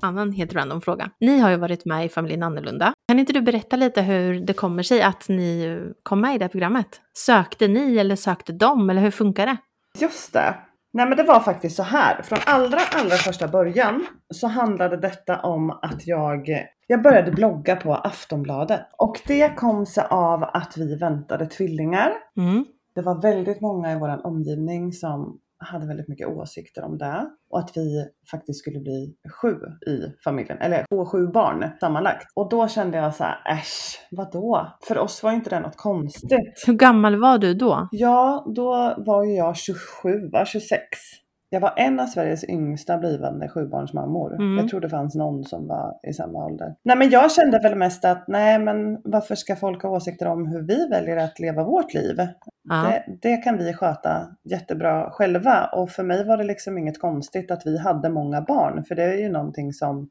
Annan 0.00 0.32
helt 0.32 0.54
random 0.54 0.80
fråga. 0.80 1.10
Ni 1.20 1.38
har 1.38 1.50
ju 1.50 1.56
varit 1.56 1.84
med 1.84 2.06
i 2.06 2.08
Familjen 2.08 2.42
Annorlunda. 2.42 2.92
Kan 3.08 3.18
inte 3.18 3.32
du 3.32 3.42
berätta 3.42 3.76
lite 3.76 4.02
hur 4.02 4.40
det 4.40 4.52
kommer 4.52 4.82
sig 4.82 5.02
att 5.02 5.28
ni 5.28 5.78
kom 6.02 6.20
med 6.20 6.34
i 6.34 6.38
det 6.38 6.44
här 6.44 6.50
programmet? 6.50 7.00
Sökte 7.16 7.68
ni 7.68 7.98
eller 7.98 8.16
sökte 8.16 8.52
de 8.52 8.90
eller 8.90 9.00
hur 9.00 9.10
funkar 9.10 9.46
det? 9.46 9.56
Just 9.98 10.32
det. 10.32 10.54
Nej 10.92 11.06
men 11.08 11.16
det 11.16 11.22
var 11.22 11.40
faktiskt 11.40 11.76
så 11.76 11.82
här. 11.82 12.22
Från 12.22 12.38
allra, 12.46 12.78
allra 12.92 13.16
första 13.16 13.48
början 13.48 14.06
så 14.34 14.46
handlade 14.46 14.96
detta 14.96 15.40
om 15.40 15.70
att 15.70 16.06
jag, 16.06 16.66
jag 16.86 17.02
började 17.02 17.30
blogga 17.30 17.76
på 17.76 17.94
Aftonbladet. 17.94 18.80
Och 18.98 19.20
det 19.26 19.56
kom 19.56 19.86
sig 19.86 20.04
av 20.10 20.42
att 20.42 20.76
vi 20.76 20.96
väntade 20.96 21.46
tvillingar. 21.46 22.12
Mm. 22.36 22.64
Det 22.94 23.02
var 23.02 23.22
väldigt 23.22 23.60
många 23.60 23.92
i 23.92 23.98
vår 23.98 24.26
omgivning 24.26 24.92
som 24.92 25.38
hade 25.62 25.86
väldigt 25.86 26.08
mycket 26.08 26.28
åsikter 26.28 26.84
om 26.84 26.98
det. 26.98 27.26
Och 27.50 27.58
att 27.58 27.76
vi 27.76 28.04
faktiskt 28.30 28.58
skulle 28.58 28.80
bli 28.80 29.14
sju 29.42 29.56
i 29.86 30.12
familjen, 30.24 30.58
eller 30.58 30.84
få 30.90 31.06
sju 31.06 31.26
barn 31.26 31.70
sammanlagt. 31.80 32.26
Och 32.34 32.48
då 32.48 32.68
kände 32.68 32.98
jag 32.98 33.14
så 33.14 33.24
här, 33.24 33.52
äsch, 33.58 34.06
vadå? 34.10 34.66
För 34.88 34.98
oss 34.98 35.22
var 35.22 35.32
inte 35.32 35.50
det 35.50 35.60
något 35.60 35.76
konstigt. 35.76 36.64
Hur 36.66 36.74
gammal 36.74 37.16
var 37.20 37.38
du 37.38 37.54
då? 37.54 37.88
Ja, 37.90 38.52
då 38.56 38.94
var 39.06 39.24
ju 39.24 39.34
jag 39.34 39.56
27, 39.56 40.28
va? 40.32 40.44
26. 40.46 40.78
Jag 41.52 41.60
var 41.60 41.72
en 41.76 42.00
av 42.00 42.06
Sveriges 42.06 42.44
yngsta 42.44 42.98
blivande 42.98 43.48
sjubarnsmammor. 43.48 44.34
Mm. 44.34 44.58
Jag 44.58 44.68
tror 44.68 44.80
det 44.80 44.88
fanns 44.88 45.14
någon 45.14 45.44
som 45.44 45.68
var 45.68 45.94
i 46.08 46.12
samma 46.12 46.44
ålder. 46.44 46.74
Nej 46.82 46.96
men 46.96 47.10
jag 47.10 47.32
kände 47.32 47.58
väl 47.58 47.74
mest 47.74 48.04
att 48.04 48.28
nej 48.28 48.58
men 48.58 49.00
varför 49.04 49.34
ska 49.34 49.56
folk 49.56 49.82
ha 49.82 49.90
åsikter 49.90 50.26
om 50.26 50.46
hur 50.46 50.62
vi 50.62 50.88
väljer 50.90 51.16
att 51.16 51.38
leva 51.38 51.64
vårt 51.64 51.94
liv? 51.94 52.16
Ja. 52.68 52.74
Det, 52.74 53.04
det 53.22 53.36
kan 53.36 53.58
vi 53.58 53.72
sköta 53.72 54.26
jättebra 54.44 55.10
själva 55.10 55.66
och 55.66 55.90
för 55.90 56.02
mig 56.02 56.24
var 56.24 56.36
det 56.36 56.44
liksom 56.44 56.78
inget 56.78 57.00
konstigt 57.00 57.50
att 57.50 57.66
vi 57.66 57.78
hade 57.78 58.08
många 58.08 58.40
barn 58.40 58.84
för 58.84 58.94
det 58.94 59.04
är 59.04 59.18
ju 59.18 59.28
någonting 59.28 59.72
som, 59.72 60.08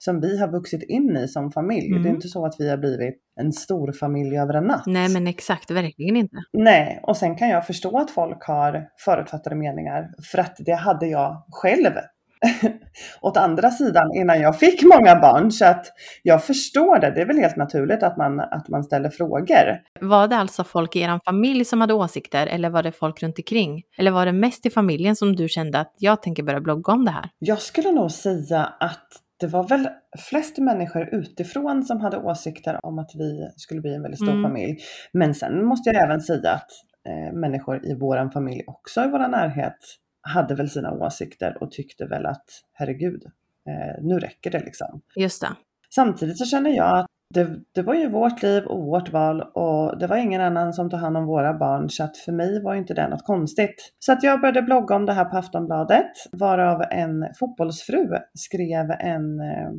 som 0.00 0.20
vi 0.20 0.38
har 0.38 0.48
vuxit 0.48 0.82
in 0.82 1.16
i 1.16 1.28
som 1.28 1.52
familj. 1.52 1.86
Mm. 1.86 2.02
Det 2.02 2.08
är 2.08 2.14
inte 2.14 2.28
så 2.28 2.46
att 2.46 2.54
vi 2.58 2.70
har 2.70 2.76
blivit 2.76 3.14
en 3.40 3.52
stor 3.52 3.92
familj 3.92 4.38
över 4.38 4.54
en 4.54 4.64
natt. 4.64 4.86
Nej 4.86 5.08
men 5.08 5.26
exakt, 5.26 5.70
verkligen 5.70 6.16
inte. 6.16 6.36
Nej, 6.52 7.00
och 7.02 7.16
sen 7.16 7.36
kan 7.36 7.48
jag 7.48 7.66
förstå 7.66 7.98
att 7.98 8.10
folk 8.10 8.44
har 8.44 8.88
förutfattade 9.04 9.56
meningar 9.56 10.10
för 10.32 10.38
att 10.38 10.56
det 10.58 10.74
hade 10.74 11.06
jag 11.06 11.42
själv. 11.50 11.92
Åt 13.20 13.36
andra 13.36 13.70
sidan 13.70 14.14
innan 14.14 14.40
jag 14.40 14.58
fick 14.58 14.82
många 14.82 15.20
barn 15.20 15.52
så 15.52 15.64
att 15.64 15.86
jag 16.22 16.44
förstår 16.44 16.98
det. 16.98 17.10
Det 17.10 17.20
är 17.20 17.26
väl 17.26 17.38
helt 17.38 17.56
naturligt 17.56 18.02
att 18.02 18.16
man, 18.16 18.40
att 18.40 18.68
man 18.68 18.84
ställer 18.84 19.10
frågor. 19.10 19.80
Var 20.00 20.28
det 20.28 20.36
alltså 20.36 20.64
folk 20.64 20.96
i 20.96 21.00
er 21.00 21.20
familj 21.24 21.64
som 21.64 21.80
hade 21.80 21.94
åsikter 21.94 22.46
eller 22.46 22.70
var 22.70 22.82
det 22.82 22.92
folk 22.92 23.22
runt 23.22 23.38
omkring? 23.38 23.82
Eller 23.98 24.10
var 24.10 24.26
det 24.26 24.32
mest 24.32 24.66
i 24.66 24.70
familjen 24.70 25.16
som 25.16 25.36
du 25.36 25.48
kände 25.48 25.78
att 25.80 25.94
jag 25.98 26.22
tänker 26.22 26.42
börja 26.42 26.60
blogga 26.60 26.92
om 26.92 27.04
det 27.04 27.10
här? 27.10 27.28
Jag 27.38 27.58
skulle 27.58 27.92
nog 27.92 28.10
säga 28.10 28.72
att 28.80 29.08
det 29.40 29.46
var 29.46 29.68
väl 29.68 29.88
flest 30.18 30.58
människor 30.58 31.08
utifrån 31.14 31.82
som 31.84 32.00
hade 32.00 32.16
åsikter 32.18 32.86
om 32.86 32.98
att 32.98 33.10
vi 33.14 33.48
skulle 33.56 33.80
bli 33.80 33.94
en 33.94 34.02
väldigt 34.02 34.20
stor 34.20 34.30
Mm. 34.32 34.42
familj. 34.42 34.78
Men 35.12 35.34
sen 35.34 35.64
måste 35.64 35.90
jag 35.90 36.04
även 36.04 36.20
säga 36.20 36.50
att 36.50 36.70
eh, 37.08 37.32
människor 37.34 37.86
i 37.86 37.94
våran 37.94 38.30
familj 38.30 38.62
också 38.66 39.04
i 39.04 39.08
vår 39.08 39.28
närhet 39.28 39.76
hade 40.20 40.54
väl 40.54 40.70
sina 40.70 40.92
åsikter 40.92 41.62
och 41.62 41.70
tyckte 41.70 42.06
väl 42.06 42.26
att 42.26 42.44
herregud, 42.72 43.24
eh, 43.68 44.02
nu 44.04 44.18
räcker 44.18 44.50
det 44.50 44.60
liksom. 44.60 45.00
Just 45.16 45.40
det. 45.40 45.48
Samtidigt 45.94 46.38
så 46.38 46.44
känner 46.44 46.70
jag 46.70 46.98
att 46.98 47.06
det, 47.34 47.48
det 47.74 47.82
var 47.82 47.94
ju 47.94 48.08
vårt 48.08 48.42
liv 48.42 48.64
och 48.64 48.84
vårt 48.84 49.12
val 49.12 49.42
och 49.42 49.98
det 49.98 50.06
var 50.06 50.16
ingen 50.16 50.40
annan 50.40 50.72
som 50.72 50.90
tog 50.90 51.00
hand 51.00 51.16
om 51.16 51.26
våra 51.26 51.54
barn 51.54 51.90
så 51.90 52.04
att 52.04 52.16
för 52.16 52.32
mig 52.32 52.62
var 52.62 52.74
inte 52.74 52.94
det 52.94 53.08
något 53.08 53.24
konstigt. 53.24 53.92
Så 53.98 54.12
att 54.12 54.22
jag 54.22 54.40
började 54.40 54.62
blogga 54.62 54.96
om 54.96 55.06
det 55.06 55.12
här 55.12 55.24
på 55.24 55.36
Aftonbladet 55.36 56.10
varav 56.32 56.82
en 56.90 57.26
fotbollsfru 57.38 58.08
skrev 58.34 58.90
en, 58.90 59.40
eh, 59.40 59.70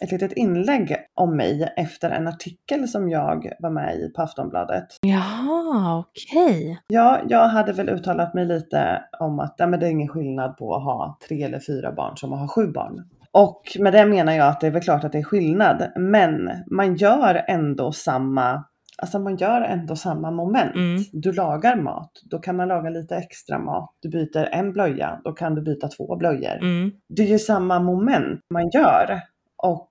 ett 0.00 0.12
litet 0.12 0.32
inlägg 0.32 0.96
om 1.14 1.36
mig 1.36 1.72
efter 1.76 2.10
en 2.10 2.28
artikel 2.28 2.88
som 2.88 3.10
jag 3.10 3.52
var 3.58 3.70
med 3.70 3.96
i 3.96 4.12
på 4.16 4.22
Aftonbladet. 4.22 4.86
Jaha, 5.02 5.98
okej. 5.98 6.78
Ja, 6.88 7.20
jag 7.28 7.48
hade 7.48 7.72
väl 7.72 7.88
uttalat 7.88 8.34
mig 8.34 8.46
lite 8.46 9.02
om 9.18 9.40
att 9.40 9.54
ja, 9.58 9.66
men 9.66 9.80
det 9.80 9.86
är 9.86 9.90
ingen 9.90 10.08
skillnad 10.08 10.56
på 10.56 10.74
att 10.74 10.84
ha 10.84 11.18
tre 11.28 11.42
eller 11.42 11.60
fyra 11.60 11.92
barn 11.92 12.16
som 12.16 12.32
att 12.32 12.40
ha 12.40 12.48
sju 12.48 12.66
barn. 12.66 13.04
Och 13.38 13.76
med 13.78 13.92
det 13.92 14.06
menar 14.06 14.32
jag 14.32 14.48
att 14.48 14.60
det 14.60 14.66
är 14.66 14.70
väl 14.70 14.82
klart 14.82 15.04
att 15.04 15.12
det 15.12 15.18
är 15.18 15.22
skillnad, 15.22 15.92
men 15.96 16.50
man 16.66 16.96
gör 16.96 17.44
ändå 17.48 17.92
samma 17.92 18.64
Alltså 19.02 19.18
man 19.18 19.36
gör 19.36 19.60
ändå 19.60 19.96
samma 19.96 20.30
moment. 20.30 20.74
Mm. 20.74 21.02
Du 21.12 21.32
lagar 21.32 21.76
mat, 21.76 22.10
då 22.24 22.38
kan 22.38 22.56
man 22.56 22.68
laga 22.68 22.90
lite 22.90 23.16
extra 23.16 23.58
mat. 23.58 23.90
Du 24.00 24.08
byter 24.08 24.48
en 24.52 24.72
blöja, 24.72 25.20
då 25.24 25.32
kan 25.32 25.54
du 25.54 25.62
byta 25.62 25.88
två 25.88 26.16
blöjor. 26.16 26.56
Mm. 26.56 26.92
Det 27.08 27.22
är 27.22 27.26
ju 27.26 27.38
samma 27.38 27.80
moment 27.80 28.40
man 28.50 28.70
gör. 28.70 29.20
Och 29.56 29.90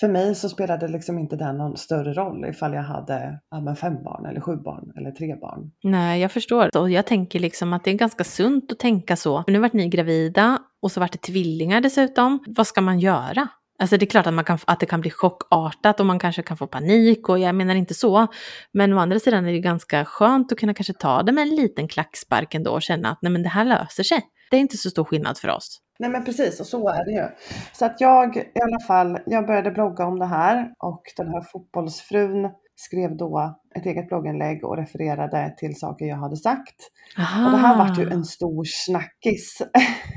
för 0.00 0.08
mig 0.08 0.34
så 0.34 0.48
spelade 0.48 0.88
liksom 0.88 1.18
inte 1.18 1.36
det 1.36 1.52
någon 1.52 1.76
större 1.76 2.12
roll 2.12 2.44
ifall 2.44 2.74
jag 2.74 2.82
hade 2.82 3.40
ja, 3.50 3.60
men 3.60 3.76
fem 3.76 4.02
barn 4.02 4.26
eller 4.26 4.40
sju 4.40 4.56
barn 4.56 4.92
eller 4.96 5.10
tre 5.10 5.36
barn. 5.36 5.70
Nej, 5.82 6.20
jag 6.20 6.32
förstår. 6.32 6.76
Och 6.76 6.90
jag 6.90 7.06
tänker 7.06 7.40
liksom 7.40 7.72
att 7.72 7.84
det 7.84 7.90
är 7.90 7.94
ganska 7.94 8.24
sunt 8.24 8.72
att 8.72 8.78
tänka 8.78 9.16
så. 9.16 9.44
Nu 9.46 9.58
vart 9.58 9.72
ni 9.72 9.88
gravida 9.88 10.58
och 10.82 10.92
så 10.92 11.00
vart 11.00 11.12
det 11.12 11.22
tvillingar 11.22 11.80
dessutom. 11.80 12.44
Vad 12.46 12.66
ska 12.66 12.80
man 12.80 13.00
göra? 13.00 13.48
Alltså 13.78 13.96
det 13.96 14.04
är 14.04 14.06
klart 14.06 14.26
att, 14.26 14.34
man 14.34 14.44
kan, 14.44 14.58
att 14.64 14.80
det 14.80 14.86
kan 14.86 15.00
bli 15.00 15.10
chockartat 15.10 16.00
och 16.00 16.06
man 16.06 16.18
kanske 16.18 16.42
kan 16.42 16.56
få 16.56 16.66
panik 16.66 17.28
och 17.28 17.38
jag 17.38 17.54
menar 17.54 17.74
inte 17.74 17.94
så. 17.94 18.26
Men 18.72 18.92
å 18.92 18.98
andra 18.98 19.18
sidan 19.18 19.46
är 19.46 19.52
det 19.52 19.60
ganska 19.60 20.04
skönt 20.04 20.52
att 20.52 20.58
kunna 20.58 20.74
kanske 20.74 20.92
ta 20.92 21.22
det 21.22 21.32
med 21.32 21.42
en 21.42 21.54
liten 21.54 21.88
klackspark 21.88 22.54
ändå 22.54 22.70
och 22.70 22.82
känna 22.82 23.10
att 23.10 23.18
nej 23.22 23.32
men 23.32 23.42
det 23.42 23.48
här 23.48 23.64
löser 23.64 24.02
sig. 24.02 24.22
Det 24.50 24.56
är 24.56 24.60
inte 24.60 24.76
så 24.76 24.90
stor 24.90 25.04
skillnad 25.04 25.38
för 25.38 25.48
oss. 25.48 25.80
Nej 25.98 26.10
men 26.10 26.24
precis, 26.24 26.60
och 26.60 26.66
så 26.66 26.88
är 26.88 27.04
det 27.04 27.10
ju. 27.10 27.28
Så 27.72 27.84
att 27.84 28.00
jag 28.00 28.36
i 28.36 28.60
alla 28.62 28.80
fall, 28.86 29.18
jag 29.26 29.46
började 29.46 29.70
blogga 29.70 30.06
om 30.06 30.18
det 30.18 30.26
här 30.26 30.72
och 30.78 31.02
den 31.16 31.28
här 31.28 31.40
fotbollsfrun 31.52 32.50
skrev 32.76 33.16
då 33.16 33.60
ett 33.76 33.86
eget 33.86 34.08
blogginlägg 34.08 34.64
och 34.64 34.76
refererade 34.76 35.54
till 35.58 35.78
saker 35.78 36.06
jag 36.06 36.16
hade 36.16 36.36
sagt. 36.36 36.74
Aha. 37.18 37.46
Och 37.46 37.52
det 37.52 37.58
här 37.58 37.78
vart 37.78 37.98
ju 37.98 38.10
en 38.10 38.24
stor 38.24 38.64
snackis. 38.66 39.62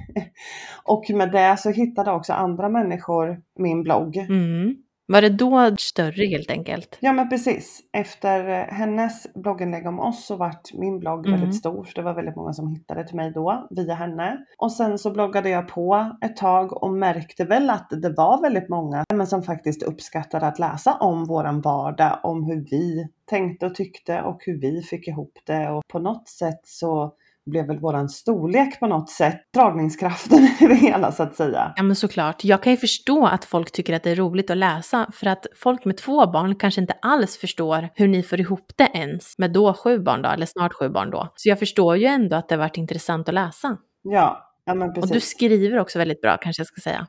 och 0.83 1.09
med 1.09 1.31
det 1.31 1.57
så 1.57 1.69
hittade 1.69 2.11
också 2.11 2.33
andra 2.33 2.69
människor 2.69 3.41
min 3.59 3.83
blogg. 3.83 4.17
Mm. 4.17 4.75
Var 5.09 5.21
det 5.21 5.29
då 5.29 5.75
större 5.79 6.25
helt 6.25 6.51
enkelt? 6.51 6.97
Ja 6.99 7.13
men 7.13 7.29
precis. 7.29 7.79
Efter 7.93 8.49
eh, 8.49 8.73
hennes 8.75 9.33
blogginlägg 9.33 9.87
om 9.87 9.99
oss 9.99 10.25
så 10.25 10.35
vart 10.35 10.73
min 10.73 10.99
blogg 10.99 11.27
Mm. 11.27 11.39
väldigt 11.39 11.55
stor. 11.59 11.89
Det 11.95 12.01
var 12.01 12.13
väldigt 12.13 12.35
många 12.35 12.53
som 12.53 12.67
hittade 12.67 13.07
till 13.07 13.15
mig 13.15 13.31
då 13.31 13.67
via 13.69 13.93
henne. 13.93 14.37
Och 14.57 14.71
sen 14.71 14.97
så 14.97 15.11
bloggade 15.11 15.49
jag 15.49 15.67
på 15.67 16.11
ett 16.21 16.37
tag 16.37 16.83
och 16.83 16.93
märkte 16.93 17.45
väl 17.45 17.69
att 17.69 17.89
det 18.01 18.09
var 18.17 18.41
väldigt 18.41 18.69
många 18.69 19.03
men 19.13 19.27
som 19.27 19.43
faktiskt 19.43 19.83
uppskattade 19.83 20.47
att 20.47 20.59
läsa 20.59 20.93
om 20.93 21.25
våran 21.25 21.61
vardag, 21.61 22.19
om 22.23 22.43
hur 22.43 22.65
vi 22.71 23.07
tänkte 23.29 23.65
och 23.65 23.75
tyckte 23.75 24.21
och 24.21 24.37
hur 24.45 24.61
vi 24.61 24.81
fick 24.81 25.07
ihop 25.07 25.33
det. 25.45 25.69
Och 25.69 25.83
på 25.87 25.99
något 25.99 26.27
sätt 26.27 26.61
så 26.63 27.13
blev 27.47 27.67
väl 27.67 27.79
våran 27.79 28.09
storlek 28.09 28.79
på 28.79 28.87
något 28.87 29.09
sätt 29.09 29.41
dragningskraften 29.53 30.39
i 30.59 30.67
det 30.67 30.75
hela 30.75 31.11
så 31.11 31.23
att 31.23 31.35
säga. 31.35 31.73
Ja 31.75 31.83
men 31.83 31.95
såklart. 31.95 32.43
Jag 32.43 32.63
kan 32.63 32.73
ju 32.73 32.77
förstå 32.77 33.25
att 33.25 33.45
folk 33.45 33.71
tycker 33.71 33.93
att 33.95 34.03
det 34.03 34.11
är 34.11 34.15
roligt 34.15 34.49
att 34.49 34.57
läsa 34.57 35.09
för 35.13 35.27
att 35.27 35.45
folk 35.55 35.85
med 35.85 35.97
två 35.97 36.27
barn 36.31 36.55
kanske 36.55 36.81
inte 36.81 36.93
alls 37.01 37.37
förstår 37.37 37.89
hur 37.95 38.07
ni 38.07 38.23
får 38.23 38.39
ihop 38.39 38.71
det 38.75 38.89
ens 38.93 39.37
med 39.37 39.53
då 39.53 39.73
sju 39.73 39.99
barn 39.99 40.21
då, 40.21 40.29
eller 40.29 40.45
snart 40.45 40.73
sju 40.73 40.89
barn 40.89 41.09
då. 41.09 41.31
Så 41.35 41.49
jag 41.49 41.59
förstår 41.59 41.97
ju 41.97 42.05
ändå 42.05 42.35
att 42.35 42.49
det 42.49 42.55
har 42.55 42.59
varit 42.59 42.77
intressant 42.77 43.29
att 43.29 43.35
läsa. 43.35 43.77
Ja, 44.01 44.51
ja 44.65 44.73
men 44.73 44.89
Och 44.89 44.95
precis. 44.95 45.11
du 45.11 45.19
skriver 45.19 45.79
också 45.79 45.99
väldigt 45.99 46.21
bra 46.21 46.37
kanske 46.37 46.59
jag 46.59 46.67
ska 46.67 46.81
säga. 46.81 47.07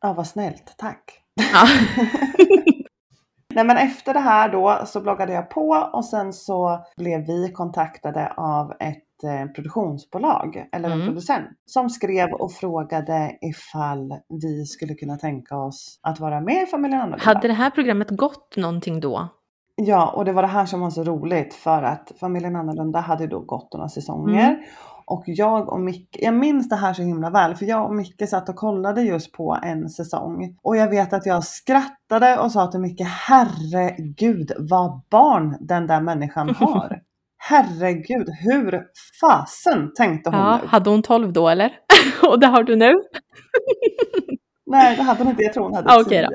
Ja, 0.00 0.12
vad 0.12 0.26
snällt. 0.26 0.74
Tack. 0.78 1.22
Ja. 1.52 1.68
Nej 3.56 3.64
men 3.64 3.76
efter 3.76 4.14
det 4.14 4.20
här 4.20 4.48
då 4.48 4.82
så 4.86 5.00
bloggade 5.00 5.32
jag 5.32 5.50
på 5.50 5.68
och 5.92 6.04
sen 6.04 6.32
så 6.32 6.84
blev 6.96 7.26
vi 7.26 7.52
kontaktade 7.52 8.32
av 8.36 8.72
ett 8.80 9.05
eh, 9.24 9.46
produktionsbolag 9.52 10.68
eller 10.72 10.88
en 10.88 10.94
Mm. 10.94 11.06
producent 11.06 11.46
som 11.66 11.90
skrev 11.90 12.32
och 12.32 12.52
frågade 12.52 13.32
ifall 13.42 14.14
vi 14.42 14.64
skulle 14.66 14.94
kunna 14.94 15.16
tänka 15.16 15.56
oss 15.56 15.98
att 16.02 16.20
vara 16.20 16.40
med 16.40 16.62
i 16.62 16.66
Familjen 16.66 17.00
Annorlunda. 17.00 17.24
Hade 17.24 17.48
det 17.48 17.54
här 17.54 17.70
programmet 17.70 18.10
gått 18.10 18.56
någonting 18.56 19.00
då? 19.00 19.28
Ja, 19.76 20.12
och 20.16 20.24
det 20.24 20.32
var 20.32 20.42
det 20.42 20.48
här 20.48 20.66
som 20.66 20.80
var 20.80 20.90
så 20.90 21.04
roligt 21.04 21.54
för 21.54 21.82
att 21.82 22.12
Familjen 22.20 22.56
Annorlunda 22.56 23.00
hade 23.00 23.26
då 23.26 23.40
gått 23.40 23.72
några 23.74 23.88
säsonger. 23.88 24.50
Mm. 24.50 24.62
Och 25.08 25.22
jag 25.26 25.68
och 25.72 25.80
Micke, 25.80 26.16
jag 26.20 26.34
minns 26.34 26.68
det 26.68 26.76
här 26.76 26.92
så 26.92 27.02
himla 27.02 27.30
väl 27.30 27.54
för 27.54 27.66
jag 27.66 27.84
och 27.86 27.94
Micke 27.94 28.28
satt 28.28 28.48
och 28.48 28.56
kollade 28.56 29.02
just 29.02 29.32
på 29.32 29.58
en 29.62 29.88
säsong. 29.88 30.56
Och 30.62 30.76
jag 30.76 30.90
vet 30.90 31.12
att 31.12 31.26
jag 31.26 31.44
skrattade 31.44 32.38
och 32.38 32.52
sa 32.52 32.66
till 32.66 32.80
Micke, 32.80 33.00
herregud 33.04 34.52
vad 34.58 35.00
barn 35.10 35.56
den 35.60 35.86
där 35.86 36.00
människan 36.00 36.48
har. 36.58 37.00
Herregud, 37.38 38.28
hur 38.40 38.82
fasen 39.20 39.92
tänkte 39.94 40.30
hon 40.30 40.38
Ja, 40.38 40.58
nu? 40.62 40.68
hade 40.68 40.90
hon 40.90 41.02
12 41.02 41.32
då 41.32 41.48
eller? 41.48 41.72
Och 42.28 42.40
det 42.40 42.46
har 42.46 42.62
du 42.62 42.76
nu? 42.76 42.92
Nej, 44.70 44.96
det 44.96 45.02
hade 45.02 45.20
hon 45.22 45.30
inte. 45.30 45.42
Jag 45.42 45.52
tror 45.52 45.64
hon 45.64 45.74
hade 45.74 45.92
Ah, 45.92 46.04
tio. 46.04 46.28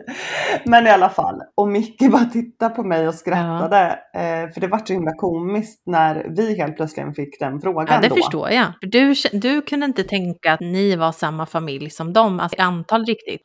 Men 0.66 0.88
i 0.88 0.90
alla 0.90 1.10
fall. 1.10 1.42
Och 1.56 1.68
Micke 1.68 2.12
bara 2.12 2.26
tittade 2.26 2.76
på 2.76 2.84
mig 2.84 3.08
och 3.08 3.16
skrattade. 3.16 4.00
Eh, 4.16 4.54
för 4.54 4.60
det 4.62 4.68
var 4.68 4.78
så 4.86 4.94
himla 4.94 5.12
komiskt 5.18 5.82
när 5.86 6.26
vi 6.30 6.58
helt 6.58 6.76
plötsligt 6.76 7.16
fick 7.16 7.40
den 7.40 7.62
frågan 7.62 7.88
Ja, 7.92 8.02
det 8.02 8.08
då. 8.08 8.16
förstår 8.16 8.50
jag. 8.50 8.66
Du, 8.82 9.14
du 9.34 9.62
kunde 9.62 9.86
inte 9.86 10.04
tänka 10.04 10.54
att 10.54 10.60
ni 10.60 10.96
var 10.96 11.12
samma 11.12 11.46
familj 11.46 11.90
som 11.90 12.14
dem, 12.14 12.40
alltså 12.40 12.58
i 12.58 12.62
antal 12.62 13.06
riktigt. 13.06 13.42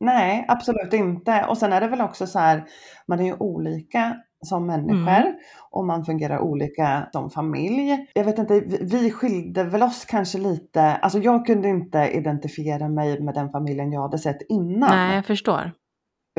Nej, 0.00 0.44
absolut 0.48 0.92
inte. 0.92 1.44
Och 1.48 1.58
sen 1.58 1.72
är 1.72 1.80
det 1.80 1.88
väl 1.88 2.00
också 2.00 2.26
så 2.26 2.38
här, 2.38 2.64
man 3.08 3.20
är 3.20 3.24
ju 3.24 3.34
olika 3.38 4.14
som 4.42 4.66
människor 4.66 5.20
Mm. 5.22 5.34
och 5.70 5.84
man 5.84 6.04
fungerar 6.04 6.38
olika 6.38 7.08
som 7.12 7.30
familj. 7.30 8.06
Jag 8.14 8.24
vet 8.24 8.38
inte, 8.38 8.60
vi- 8.60 9.10
skilde 9.10 9.64
väl 9.64 9.82
oss 9.82 10.04
kanske 10.04 10.38
lite, 10.38 10.82
alltså 10.82 11.18
jag 11.18 11.46
kunde 11.46 11.68
inte 11.68 11.98
identifiera 11.98 12.88
mig 12.88 13.20
med 13.22 13.34
den 13.34 13.50
familjen 13.50 13.92
jag 13.92 14.02
hade 14.02 14.18
sett 14.18 14.38
innan. 14.48 14.90
Nej, 14.90 15.14
jag 15.14 15.26
förstår. 15.26 15.72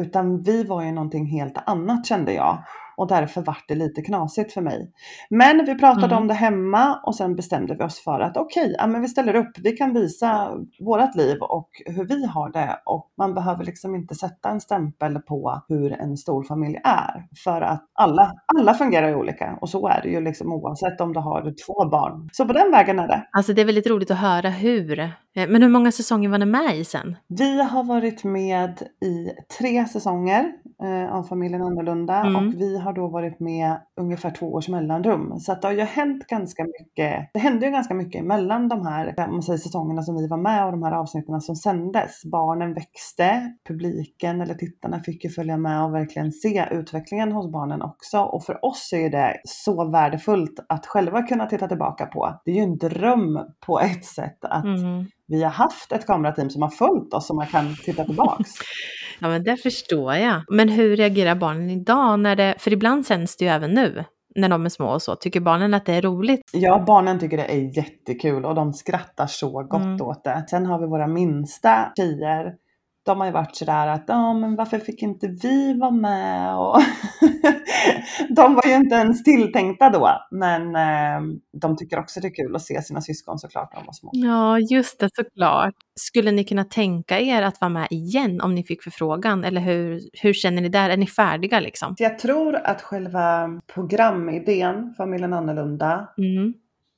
Utan 0.02 0.42
vi 0.42 0.63
var 0.63 0.82
ju 0.84 0.92
någonting 0.92 1.26
helt 1.26 1.58
annat 1.66 2.06
kände 2.06 2.34
jag. 2.34 2.58
Och 2.97 3.08
därför 3.08 3.41
vart 3.41 3.63
det 3.67 3.75
lite 3.75 4.01
knasigt 4.01 4.53
för 4.53 4.62
mig. 4.62 4.91
Men 5.29 5.65
vi 5.65 5.75
pratade 5.75 6.06
Mm. 6.06 6.17
om 6.17 6.27
det 6.27 6.34
hemma 6.34 6.99
och 7.03 7.15
sen 7.15 7.36
bestämde 7.36 7.75
vi 7.75 7.84
oss 7.84 8.03
för 8.03 8.19
att 8.19 8.38
okej, 8.38 8.75
ja, 8.77 8.88
men 8.88 9.01
vi 9.01 9.08
ställer 9.08 9.36
upp. 9.36 9.51
Vi 9.63 9.71
kan 9.71 9.93
visa 9.93 10.49
vårat 10.79 11.15
liv 11.15 11.38
och 11.41 11.69
hur 11.86 12.06
vi 12.06 12.25
har 12.25 12.51
det. 12.51 12.79
Och 12.86 13.12
man 13.17 13.34
behöver 13.34 13.63
liksom 13.63 13.95
inte 13.95 14.15
sätta 14.15 14.49
en 14.49 14.62
stämpel 14.62 15.19
på 15.19 15.62
hur 15.67 15.91
en 15.93 16.17
stor 16.17 16.43
familj 16.43 16.79
är. 16.84 17.25
För 17.43 17.62
att 17.62 17.86
alla, 17.93 18.32
alla 18.58 18.73
fungerar 18.73 19.08
ju 19.10 19.15
olika. 19.15 19.58
Och 19.62 19.69
så 19.69 19.88
är 19.88 20.01
det 20.01 20.10
ju 20.10 20.21
liksom 20.21 20.53
oavsett 20.53 21.01
om 21.01 21.13
du 21.13 21.19
har 21.19 21.41
två 21.65 21.89
barn. 21.89 22.29
Så 22.32 22.45
på 22.47 22.53
den 22.53 22.71
vägen 22.71 22.99
är 22.99 23.08
det. 23.08 23.27
Alltså 23.32 23.53
det 23.53 23.62
är 23.62 23.65
väldigt 23.65 23.88
roligt 23.88 24.12
att 24.12 24.17
höra 24.17 24.49
hur. 24.49 24.99
Eh, 24.99 25.10
Men 25.49 25.62
hur 25.62 25.69
många 25.69 25.91
säsonger 25.91 26.29
var 26.29 26.38
ni 26.38 26.45
med 26.45 26.77
i 26.77 26.84
sen? 26.86 27.15
Vi 27.27 27.62
har 27.63 27.84
varit 27.84 28.23
med 28.23 28.82
i 29.06 29.29
tre 29.60 29.86
säsonger 29.86 30.51
eh, 30.84 31.13
av 31.15 31.23
Familjen 31.23 31.62
Annorlunda 31.62 32.13
Mm. 32.23 32.36
och 32.36 32.53
vi 32.53 32.77
har 32.84 32.93
då 32.93 33.08
varit 33.08 33.39
med 33.39 33.78
ungefär 34.02 34.32
två 34.32 34.54
års 34.54 34.67
mellanrum. 34.67 35.39
Så 35.39 35.52
att 35.52 35.62
det 35.62 35.67
har 35.67 35.74
ju 35.74 35.82
hänt 35.82 36.28
ganska 36.28 36.63
mycket. 36.63 37.30
Det 37.34 37.39
hände 37.39 37.65
ju 37.65 37.72
ganska 37.72 37.93
mycket 37.93 38.22
emellan 38.22 38.67
de 38.67 38.86
här 38.86 39.13
om 39.17 39.32
man 39.32 39.43
säger, 39.43 39.60
säsongerna 39.60 40.02
som 40.02 40.15
vi 40.15 40.28
var 40.28 40.38
med 40.38 40.65
och 40.65 40.72
de 40.72 40.84
här 40.84 40.91
avsnitten 40.91 41.41
som 41.41 41.56
sändes. 41.56 42.22
Barnen 42.32 42.74
växte, 42.74 43.54
publiken 43.67 44.41
eller 44.41 44.54
tittarna 44.54 45.00
fick 45.00 45.24
ju 45.24 45.30
följa 45.30 45.58
med 45.58 45.84
och 45.84 45.93
verkligen 45.93 46.32
se 46.32 46.67
utvecklingen 46.72 47.32
hos 47.32 47.52
barnen 47.52 47.82
också. 47.82 48.19
Och 48.19 48.43
för 48.43 48.65
oss 48.65 48.93
är 48.93 49.10
det 49.10 49.41
så 49.43 49.89
värdefullt 49.89 50.60
att 50.69 50.86
själva 50.86 51.22
kunna 51.22 51.46
titta 51.46 51.67
tillbaka 51.67 52.06
på. 52.06 52.39
Det 52.46 52.52
är 52.52 52.56
ju 52.56 52.62
en 52.62 52.78
dröm 52.78 53.39
på 53.65 53.80
ett 53.80 54.06
sätt 54.06 54.46
att 54.46 54.63
Mm 54.84 55.06
vi 55.27 55.43
har 55.43 55.51
haft 55.51 55.91
ett 55.91 56.07
kamerateam 56.07 56.49
som 56.49 56.62
har 56.62 56.69
följt 56.69 57.13
oss 57.13 57.27
som 57.27 57.36
man 57.36 57.47
kan 57.47 57.75
titta 57.75 58.05
tillbaks. 58.05 58.51
Ja, 59.19 59.29
men 59.29 59.43
det 59.43 59.57
förstår 59.57 60.13
jag. 60.15 60.41
Men 60.49 60.69
hur 60.69 60.95
reagerar 60.97 61.36
barnen 61.36 61.69
idag? 61.69 62.19
När 62.19 62.36
det, 62.36 62.55
för 62.59 62.73
ibland 62.73 63.05
sänds 63.05 63.38
det 63.38 63.45
ju 63.45 63.51
även 63.51 63.71
nu, 63.71 64.03
när 64.36 64.49
de 64.49 64.65
är 64.65 64.69
små 64.69 64.88
och 64.88 65.01
så. 65.01 65.15
Tycker 65.15 65.39
barnen 65.39 65.73
att 65.73 65.86
det 65.86 65.93
är 65.93 66.01
roligt? 66.01 66.41
Ja, 66.53 66.83
barnen 66.88 67.19
tycker 67.19 67.38
det 67.38 67.43
är 67.53 67.77
jättekul 67.77 68.45
och 68.45 68.55
de 68.55 68.73
skrattar 68.73 69.27
så 69.27 69.49
gott 69.63 69.81
Mm. 69.81 70.01
åt 70.01 70.23
det. 70.23 70.45
Sen 70.49 70.65
har 70.65 70.79
vi 70.79 70.86
våra 70.88 71.07
minsta 71.07 71.91
tjejer. 71.97 72.53
De 73.06 73.20
har 73.20 73.26
ju 73.26 73.32
varit 73.34 73.56
sådär 73.56 73.88
att, 73.88 74.04
ja 74.08 74.34
men 74.34 74.56
varför 74.56 74.80
fick 74.80 75.02
inte 75.02 75.28
vi 75.28 75.74
vara 75.74 75.92
med? 75.92 76.58
Och 76.58 76.78
de 78.30 78.56
var 78.56 78.68
ju 78.68 78.76
inte 78.76 78.96
ens 78.96 79.24
tilltänkta 79.24 79.89
då. 79.89 80.10
Men 80.32 80.76
eh, 80.76 81.22
de 81.62 81.78
tycker 81.78 82.00
också 82.00 82.20
det 82.20 82.28
är 82.28 82.36
kul 82.36 82.56
att 82.56 82.62
se 82.62 82.82
sina 82.82 83.02
syskon 83.02 83.39
såklart 83.39 83.74
när 83.74 83.80
de 83.80 83.86
var 83.86 83.94
små. 83.94 84.10
Ja, 84.13 84.60
just 84.60 85.00
det, 85.00 85.10
såklart. 85.16 85.74
Skulle 85.96 86.32
ni 86.32 86.44
kunna 86.44 86.63
tänka 86.63 87.20
er 87.20 87.42
att 87.42 87.62
vara 87.62 87.70
med 87.70 87.88
igen 87.92 88.42
om 88.42 88.56
ni 88.56 88.63
fick 88.63 88.84
förfrågan? 88.84 89.44
Eller 89.44 89.62
hur, 89.62 90.02
hur 90.22 90.34
känner 90.34 90.62
ni 90.62 90.70
där? 90.70 90.89
Är 90.89 90.98
ni 90.98 91.08
färdiga 91.08 91.60
liksom? 91.60 91.96
Jag 91.98 92.20
tror 92.20 92.56
att 92.56 92.82
själva 92.82 93.50
programidén, 93.74 94.94
Familjen 94.98 95.34
Annorlunda, 95.34 96.08
Mm. 96.18 96.54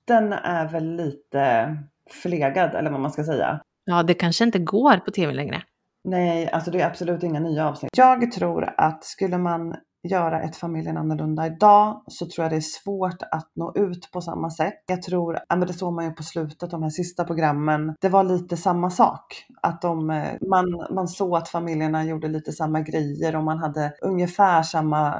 den 0.07 0.33
är 0.33 0.67
väl 0.67 0.95
lite 0.95 1.75
förlegad 2.23 2.75
eller 2.75 2.91
vad 2.91 2.99
man 2.99 3.11
ska 3.11 3.23
säga. 3.23 3.59
Ja, 3.85 4.03
det 4.03 4.13
kanske 4.13 4.43
inte 4.43 4.59
går 4.59 4.97
på 4.97 5.11
tv 5.11 5.33
längre. 5.33 5.61
Nej, 6.05 6.49
alltså 6.51 6.71
det 6.71 6.81
är 6.81 6.87
absolut 6.87 7.23
inga 7.23 7.39
nya 7.39 7.69
avsnitt. 7.69 7.91
Jag 7.97 8.31
tror 8.31 8.73
att 8.77 9.03
skulle 9.03 9.37
man 9.37 9.75
göra 10.05 10.41
ett 10.41 10.55
familjen 10.55 10.97
annorlunda 10.97 11.47
idag 11.47 12.01
så 12.07 12.25
tror 12.25 12.43
jag 12.43 12.51
det 12.51 12.55
är 12.55 12.61
svårt 12.61 13.23
att 13.31 13.51
nå 13.55 13.73
ut 13.75 14.11
på 14.11 14.21
samma 14.21 14.49
sätt. 14.49 14.83
Jag 14.87 15.01
tror, 15.01 15.39
ja 15.49 15.55
men 15.55 15.67
det 15.67 15.73
såg 15.73 15.93
man 15.93 16.05
ju 16.05 16.11
på 16.11 16.23
slutet, 16.23 16.71
de 16.71 16.83
här 16.83 16.89
sista 16.89 17.23
programmen, 17.23 17.95
det 18.01 18.09
var 18.09 18.23
lite 18.23 18.57
samma 18.57 18.89
sak. 18.89 19.45
Att 19.61 19.81
de, 19.81 20.09
eh, 20.09 20.33
man, 20.49 20.65
man 20.91 21.07
såg 21.07 21.35
att 21.35 21.49
familjerna 21.49 22.03
gjorde 22.03 22.27
lite 22.27 22.51
samma 22.51 22.81
grejer 22.81 23.35
och 23.35 23.43
man 23.43 23.57
hade 23.57 23.93
ungefär 24.01 24.63
samma 24.63 25.15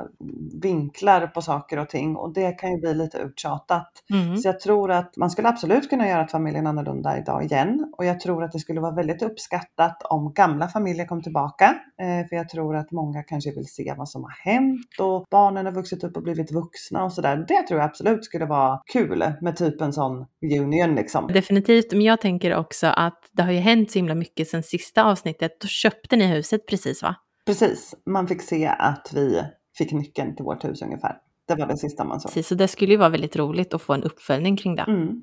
vinklar 0.62 1.28
på 1.28 1.41
saker 1.41 1.80
och 1.80 1.89
ting 1.89 2.15
och 2.15 2.34
det 2.34 2.52
kan 2.52 2.71
ju 2.71 2.78
bli 2.78 2.93
lite 2.93 3.17
uttjatat. 3.17 3.91
Mm. 4.10 4.38
Så 4.38 4.48
jag 4.48 4.60
tror 4.60 4.91
att 4.91 5.17
man 5.17 5.30
skulle 5.30 5.50
absolut 5.50 5.89
kunna 5.89 6.08
göra 6.08 6.26
ett 6.26 6.32
familjen 6.32 6.67
annorlunda 6.67 7.17
idag 7.17 7.43
igen. 7.43 7.93
Och 7.98 8.06
jag 8.06 8.19
tror 8.19 8.43
att 8.43 8.52
det 8.52 8.60
skulle 8.60 8.82
vara 8.82 8.95
väldigt 8.95 9.21
uppskattat 9.21 10.04
om 10.04 10.34
gamla 10.34 10.67
familjer 10.67 11.06
kom 11.06 11.24
tillbaka. 11.24 11.76
Eh, 11.98 12.28
för 12.28 12.36
jag 12.36 12.50
tror 12.50 12.76
att 12.76 12.91
många 12.91 13.24
kanske 13.24 13.52
vill 13.52 13.67
se 13.67 13.93
vad 13.98 14.10
som 14.10 14.24
har 14.24 14.52
hänt 14.52 14.74
och 14.99 15.25
barnen 15.31 15.65
har 15.65 15.73
vuxit 15.73 16.03
upp 16.03 16.17
och 16.17 16.23
blivit 16.23 16.51
vuxna 16.51 17.03
och 17.03 17.13
sådär. 17.13 17.45
Det 17.47 17.67
tror 17.67 17.79
jag 17.79 17.89
absolut 17.89 18.25
skulle 18.25 18.45
vara 18.45 18.81
kul 18.93 19.23
med 19.41 19.57
typ 19.57 19.81
en 19.81 19.93
sån 19.93 20.25
reunion 20.51 20.95
liksom. 20.95 21.27
Definitivt, 21.27 21.91
men 21.91 22.01
jag 22.01 22.21
tänker 22.21 22.55
också 22.55 22.88
att 22.88 23.29
det 23.31 23.43
har 23.43 23.51
ju 23.51 23.59
hänt 23.59 23.91
så 23.91 23.99
himla 23.99 24.15
mycket 24.15 24.47
sen 24.47 24.63
sista 24.63 25.03
avsnittet. 25.03 25.61
Då 25.61 25.67
köpte 25.67 26.15
ni 26.15 26.27
huset 26.27 26.67
precis 26.67 27.03
va? 27.03 27.15
Precis, 27.45 27.95
man 28.05 28.27
fick 28.27 28.41
se 28.41 28.67
att 28.67 29.11
vi 29.13 29.43
fick 29.77 29.91
nyckeln 29.91 30.35
till 30.35 30.45
vårt 30.45 30.65
hus 30.65 30.81
ungefär. 30.81 31.17
Det 31.47 31.55
var 31.55 31.67
det 31.67 31.77
sista 31.77 32.03
man 32.03 32.19
såg. 32.19 32.31
Precis, 32.31 32.47
så 32.47 32.55
det 32.55 32.67
skulle 32.67 32.91
ju 32.91 32.97
vara 32.97 33.09
väldigt 33.09 33.35
roligt 33.35 33.73
att 33.73 33.81
få 33.81 33.93
en 33.93 34.03
uppföljning 34.03 34.57
kring 34.57 34.75
det. 34.75 34.81
Mm. 34.81 35.21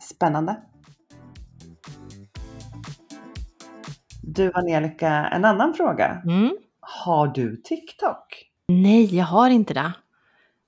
Spännande. 0.00 0.56
Du 4.22 4.52
Angelica, 4.54 5.08
en 5.08 5.44
annan 5.44 5.74
fråga. 5.74 6.22
Mm. 6.24 6.56
Har 6.80 7.26
du 7.26 7.56
TikTok? 7.56 8.51
Nej, 8.72 9.16
jag 9.16 9.24
har 9.24 9.50
inte 9.50 9.74
det. 9.74 9.92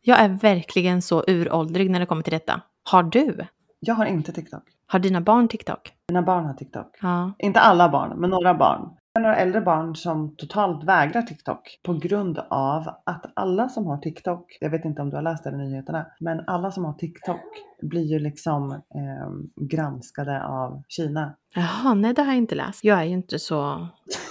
Jag 0.02 0.18
är 0.18 0.28
verkligen 0.28 1.02
så 1.02 1.24
uråldrig 1.26 1.90
när 1.90 2.00
det 2.00 2.06
kommer 2.06 2.22
till 2.22 2.32
detta. 2.32 2.60
Har 2.90 3.02
du? 3.02 3.46
Jag 3.80 3.94
har 3.94 4.06
inte 4.06 4.32
TikTok. 4.32 4.62
Har 4.86 4.98
dina 4.98 5.20
barn 5.20 5.48
TikTok? 5.48 5.92
Mina 6.08 6.22
barn 6.22 6.44
har 6.44 6.54
TikTok. 6.54 6.98
Ja. 7.02 7.32
Inte 7.38 7.60
alla 7.60 7.88
barn, 7.88 8.20
men 8.20 8.30
några 8.30 8.54
barn. 8.54 8.90
Har 9.16 9.22
några 9.22 9.36
äldre 9.36 9.60
barn 9.60 9.96
som 9.96 10.36
totalt 10.36 10.84
vägrar 10.84 11.22
TikTok 11.22 11.80
på 11.82 11.92
grund 11.92 12.38
av 12.50 12.88
att 13.06 13.32
alla 13.34 13.68
som 13.68 13.86
har 13.86 13.98
TikTok, 13.98 14.58
jag 14.60 14.70
vet 14.70 14.84
inte 14.84 15.02
om 15.02 15.10
du 15.10 15.16
har 15.16 15.22
läst 15.22 15.44
det 15.44 15.50
i 15.50 15.56
nyheterna, 15.56 16.06
men 16.20 16.40
alla 16.46 16.70
som 16.70 16.84
har 16.84 16.92
TikTok 16.92 17.40
blir 17.82 18.02
ju 18.02 18.18
liksom 18.18 18.72
eh, 18.72 19.66
granskade 19.70 20.44
av 20.44 20.82
Kina. 20.88 21.34
Jaha, 21.54 21.94
nej 21.94 22.14
det 22.14 22.22
har 22.22 22.28
jag 22.28 22.36
inte 22.36 22.54
läst. 22.54 22.84
Jag 22.84 22.98
är 22.98 23.04
ju 23.04 23.12
inte 23.12 23.38
så 23.38 23.88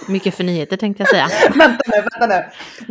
mycket 0.08 0.34
för 0.34 0.44
nyheter 0.44 0.76
tänkte 0.76 1.02
jag 1.02 1.08
säga. 1.10 1.26
vänta 1.58 1.82
nu, 1.86 2.02
vänta 2.20 2.26
nu. 2.26 2.44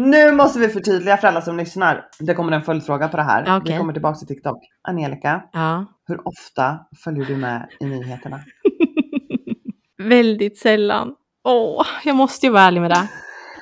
Nu 0.03 0.31
måste 0.31 0.59
vi 0.59 0.67
förtydliga 0.69 1.17
för 1.17 1.27
alla 1.27 1.41
som 1.41 1.57
lyssnar. 1.57 2.05
Det 2.19 2.33
kommer 2.33 2.51
en 2.51 2.61
följdfråga 2.63 3.07
på 3.07 3.17
det 3.17 3.23
här. 3.23 3.57
Okej. 3.57 3.71
Vi 3.73 3.77
kommer 3.77 3.93
tillbaka 3.93 4.17
till 4.17 4.27
TikTok. 4.27 4.59
Angelica, 4.81 5.43
Ja. 5.53 5.85
hur 6.07 6.27
ofta 6.27 6.79
följer 7.03 7.25
du 7.25 7.37
med 7.37 7.69
i 7.79 7.85
nyheterna? 7.85 8.39
Väldigt 10.09 10.57
sällan. 10.57 11.15
Åh, 11.43 11.85
jag 12.03 12.15
måste 12.15 12.45
ju 12.45 12.51
vara 12.51 12.63
ärlig 12.63 12.81
med 12.81 12.91
det. 12.91 13.07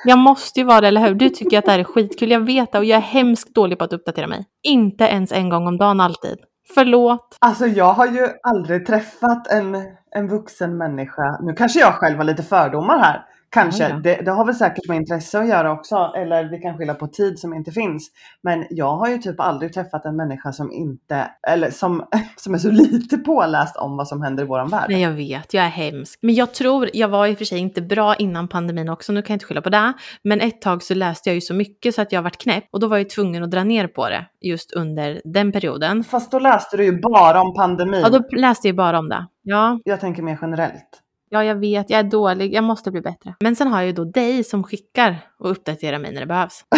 Jag 0.04 0.18
måste 0.18 0.60
ju 0.60 0.66
vara 0.66 0.80
det, 0.80 0.88
eller 0.88 1.00
hur? 1.00 1.14
Du 1.14 1.28
tycker 1.28 1.58
att 1.58 1.64
det 1.64 1.70
här 1.70 1.78
är 1.78 1.84
skitkul, 1.84 2.30
jag 2.30 2.40
vet 2.40 2.72
det 2.72 2.78
och 2.78 2.84
jag 2.84 2.96
är 2.96 3.02
hemskt 3.02 3.54
dålig 3.54 3.78
på 3.78 3.84
att 3.84 3.92
uppdatera 3.92 4.26
mig. 4.26 4.44
Inte 4.62 5.04
ens 5.04 5.32
en 5.32 5.48
gång 5.48 5.66
om 5.66 5.78
dagen 5.78 6.00
alltid. 6.00 6.38
Förlåt. 6.74 7.36
Alltså 7.40 7.66
jag 7.66 7.92
har 7.92 8.06
ju 8.06 8.28
aldrig 8.42 8.86
träffat 8.86 9.52
en, 9.52 9.74
en 10.10 10.28
vuxen 10.28 10.78
människa. 10.78 11.38
Nu 11.42 11.52
kanske 11.52 11.80
jag 11.80 11.94
själv 11.94 12.16
har 12.16 12.24
lite 12.24 12.42
fördomar 12.42 12.98
här. 12.98 13.24
Kanske. 13.52 13.88
Ja, 13.88 13.96
Det, 13.96 14.14
det 14.14 14.30
har 14.30 14.44
väl 14.44 14.54
säkert 14.54 14.88
med 14.88 14.96
intresse 14.96 15.38
att 15.38 15.48
göra 15.48 15.72
också. 15.72 16.12
Eller 16.16 16.44
vi 16.44 16.58
kan 16.58 16.78
skylla 16.78 16.94
på 16.94 17.06
tid 17.06 17.38
som 17.38 17.54
inte 17.54 17.72
finns. 17.72 18.10
Men 18.42 18.66
jag 18.70 18.96
har 18.96 19.08
ju 19.08 19.18
typ 19.18 19.40
aldrig 19.40 19.72
träffat 19.72 20.04
en 20.04 20.16
människa 20.16 20.52
som 20.52 20.72
inte, 20.72 21.30
eller 21.48 21.70
som, 21.70 22.04
som 22.36 22.54
är 22.54 22.58
så 22.58 22.70
lite 22.70 23.18
påläst 23.18 23.76
om 23.76 23.96
vad 23.96 24.08
som 24.08 24.22
händer 24.22 24.42
i 24.42 24.46
våran 24.46 24.68
värld. 24.68 24.86
Nej, 24.88 25.02
jag 25.02 25.10
vet, 25.10 25.54
jag 25.54 25.64
är 25.64 25.68
hemsk. 25.68 26.18
Men 26.22 26.34
jag 26.34 26.54
tror, 26.54 26.90
jag 26.92 27.08
var 27.08 27.26
i 27.26 27.34
och 27.34 27.38
för 27.38 27.44
sig 27.44 27.58
inte 27.58 27.82
bra 27.82 28.14
innan 28.14 28.48
pandemin 28.48 28.88
också, 28.88 29.12
nu 29.12 29.22
kan 29.22 29.34
jag 29.34 29.36
inte 29.36 29.46
skylla 29.46 29.62
på 29.62 29.70
det. 29.70 29.92
Men 30.24 30.40
ett 30.40 30.60
tag 30.60 30.82
så 30.82 30.94
läste 30.94 31.28
jag 31.28 31.34
ju 31.34 31.40
så 31.40 31.54
mycket 31.54 31.94
så 31.94 32.02
att 32.02 32.12
jag 32.12 32.22
varit 32.22 32.38
knäpp 32.38 32.64
och 32.70 32.80
då 32.80 32.86
var 32.86 32.98
jag 32.98 33.10
tvungen 33.10 33.42
att 33.42 33.50
dra 33.50 33.64
ner 33.64 33.86
på 33.86 34.08
det 34.08 34.26
just 34.40 34.72
under 34.72 35.20
den 35.24 35.52
perioden. 35.52 36.04
Fast 36.04 36.30
då 36.30 36.38
läste 36.38 36.76
du 36.76 36.84
ju 36.84 37.00
bara 37.00 37.40
om 37.40 37.54
pandemin. 37.54 38.00
Ja, 38.00 38.08
då 38.08 38.36
läste 38.36 38.68
jag 38.68 38.72
ju 38.72 38.76
bara 38.76 38.98
om 38.98 39.08
det. 39.08 39.26
Ja, 39.42 39.80
Jag 39.84 40.00
tänker 40.00 40.22
mer 40.22 40.38
generellt. 40.42 41.01
Ja, 41.32 41.44
jag 41.44 41.54
vet, 41.54 41.90
jag 41.90 41.98
är 42.00 42.04
dålig, 42.04 42.54
jag 42.54 42.64
måste 42.64 42.90
bli 42.90 43.00
bättre. 43.00 43.34
Men 43.40 43.56
sen 43.56 43.68
har 43.68 43.80
jag 43.80 43.86
ju 43.86 43.92
då 43.92 44.04
dig 44.04 44.44
som 44.44 44.64
skickar 44.64 45.16
och 45.38 45.50
uppdaterar 45.50 45.98
mig 45.98 46.12
när 46.12 46.20
det 46.20 46.26
behövs. 46.26 46.64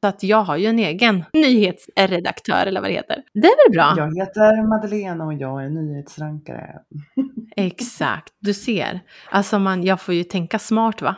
Så 0.00 0.06
att 0.06 0.22
jag 0.22 0.42
har 0.42 0.56
ju 0.56 0.66
en 0.66 0.78
egen 0.78 1.24
nyhetsredaktör 1.32 2.66
eller 2.66 2.80
vad 2.80 2.90
det 2.90 2.94
heter. 2.94 3.22
Det 3.34 3.46
är 3.48 3.68
väl 3.68 3.72
bra? 3.76 3.94
Jag 3.96 4.16
heter 4.18 4.68
Madeleine 4.68 5.24
och 5.24 5.34
jag 5.34 5.64
är 5.64 5.68
nyhetsrankare. 5.68 6.70
Exakt, 7.56 8.32
du 8.40 8.54
ser. 8.54 9.00
Alltså 9.30 9.58
man, 9.58 9.82
jag 9.84 10.00
får 10.00 10.14
ju 10.14 10.24
tänka 10.24 10.58
smart 10.58 11.02
va? 11.02 11.16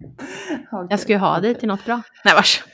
Okej, 0.72 0.86
Jag 0.90 1.00
ska 1.00 1.12
ju 1.12 1.18
ha 1.18 1.40
dig 1.40 1.50
okej. 1.50 1.60
till 1.60 1.68
något 1.68 1.84
bra. 1.84 2.02
Nej 2.24 2.34
vars 2.34 2.64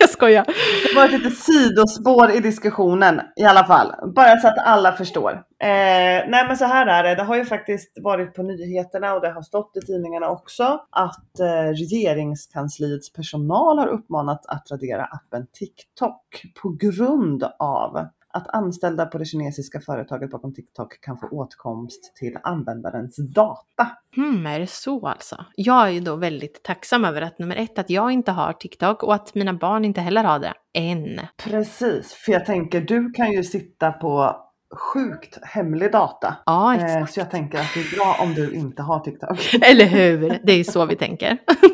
jag 0.00 0.10
skojar. 0.10 0.44
Det 0.88 0.96
var 0.96 1.04
ett 1.04 1.12
litet 1.12 1.38
sidospår 1.38 2.30
i 2.30 2.40
diskussionen 2.40 3.20
i 3.36 3.44
alla 3.44 3.64
fall. 3.64 3.92
Bara 4.14 4.36
så 4.36 4.48
att 4.48 4.58
alla 4.58 4.92
förstår. 4.92 5.32
Eh, 5.32 6.28
nej 6.28 6.46
men 6.46 6.56
så 6.56 6.64
här 6.64 6.86
är 6.86 7.02
det. 7.02 7.14
Det 7.14 7.22
har 7.22 7.36
ju 7.36 7.44
faktiskt 7.44 7.92
varit 8.02 8.34
på 8.34 8.42
nyheterna 8.42 9.14
och 9.14 9.20
det 9.20 9.30
har 9.30 9.42
stått 9.42 9.76
i 9.76 9.80
tidningarna 9.86 10.28
också 10.28 10.80
att 10.90 11.40
eh, 11.40 11.72
regeringskansliets 11.72 13.12
personal 13.12 13.78
har 13.78 13.86
uppmanat 13.86 14.46
att 14.46 14.70
radera 14.70 15.04
appen 15.04 15.46
TikTok 15.52 16.42
på 16.62 16.68
grund 16.68 17.44
av 17.58 18.06
att 18.32 18.48
anställda 18.54 19.06
på 19.06 19.18
det 19.18 19.24
kinesiska 19.24 19.80
företaget 19.80 20.30
bakom 20.30 20.54
TikTok 20.54 21.00
kan 21.00 21.18
få 21.18 21.26
åtkomst 21.28 22.16
till 22.16 22.38
användarens 22.42 23.16
data. 23.34 23.90
Hmm, 24.16 24.46
är 24.46 24.60
det 24.60 24.66
så 24.70 25.06
alltså? 25.06 25.44
Jag 25.56 25.86
är 25.86 25.90
ju 25.90 26.00
då 26.00 26.16
väldigt 26.16 26.62
tacksam 26.62 27.04
över 27.04 27.22
att 27.22 27.38
nummer 27.38 27.56
ett, 27.56 27.78
att 27.78 27.90
jag 27.90 28.12
inte 28.12 28.32
har 28.32 28.52
TikTok 28.52 29.02
och 29.02 29.14
att 29.14 29.34
mina 29.34 29.52
barn 29.52 29.84
inte 29.84 30.00
heller 30.00 30.24
har 30.24 30.38
det. 30.38 30.52
Än. 30.74 31.20
Precis, 31.44 32.12
för 32.14 32.32
jag 32.32 32.46
tänker 32.46 32.80
du 32.80 33.10
kan 33.12 33.32
ju 33.32 33.42
sitta 33.44 33.92
på 33.92 34.36
sjukt 34.76 35.38
hemlig 35.42 35.92
data. 35.92 36.36
Ja, 36.46 36.74
Eh, 36.76 36.84
exakt. 36.84 37.12
så 37.14 37.20
jag 37.20 37.30
tänker 37.30 37.58
att 37.58 37.74
det 37.74 37.80
är 37.80 37.96
bra 37.96 38.16
om 38.22 38.34
du 38.34 38.52
inte 38.54 38.82
har 38.82 39.00
TikTok. 39.00 39.54
Eller 39.62 39.86
hur? 39.86 40.38
Det 40.44 40.52
är 40.52 40.64
så 40.64 40.86
vi 40.86 40.96
tänker. 40.96 41.38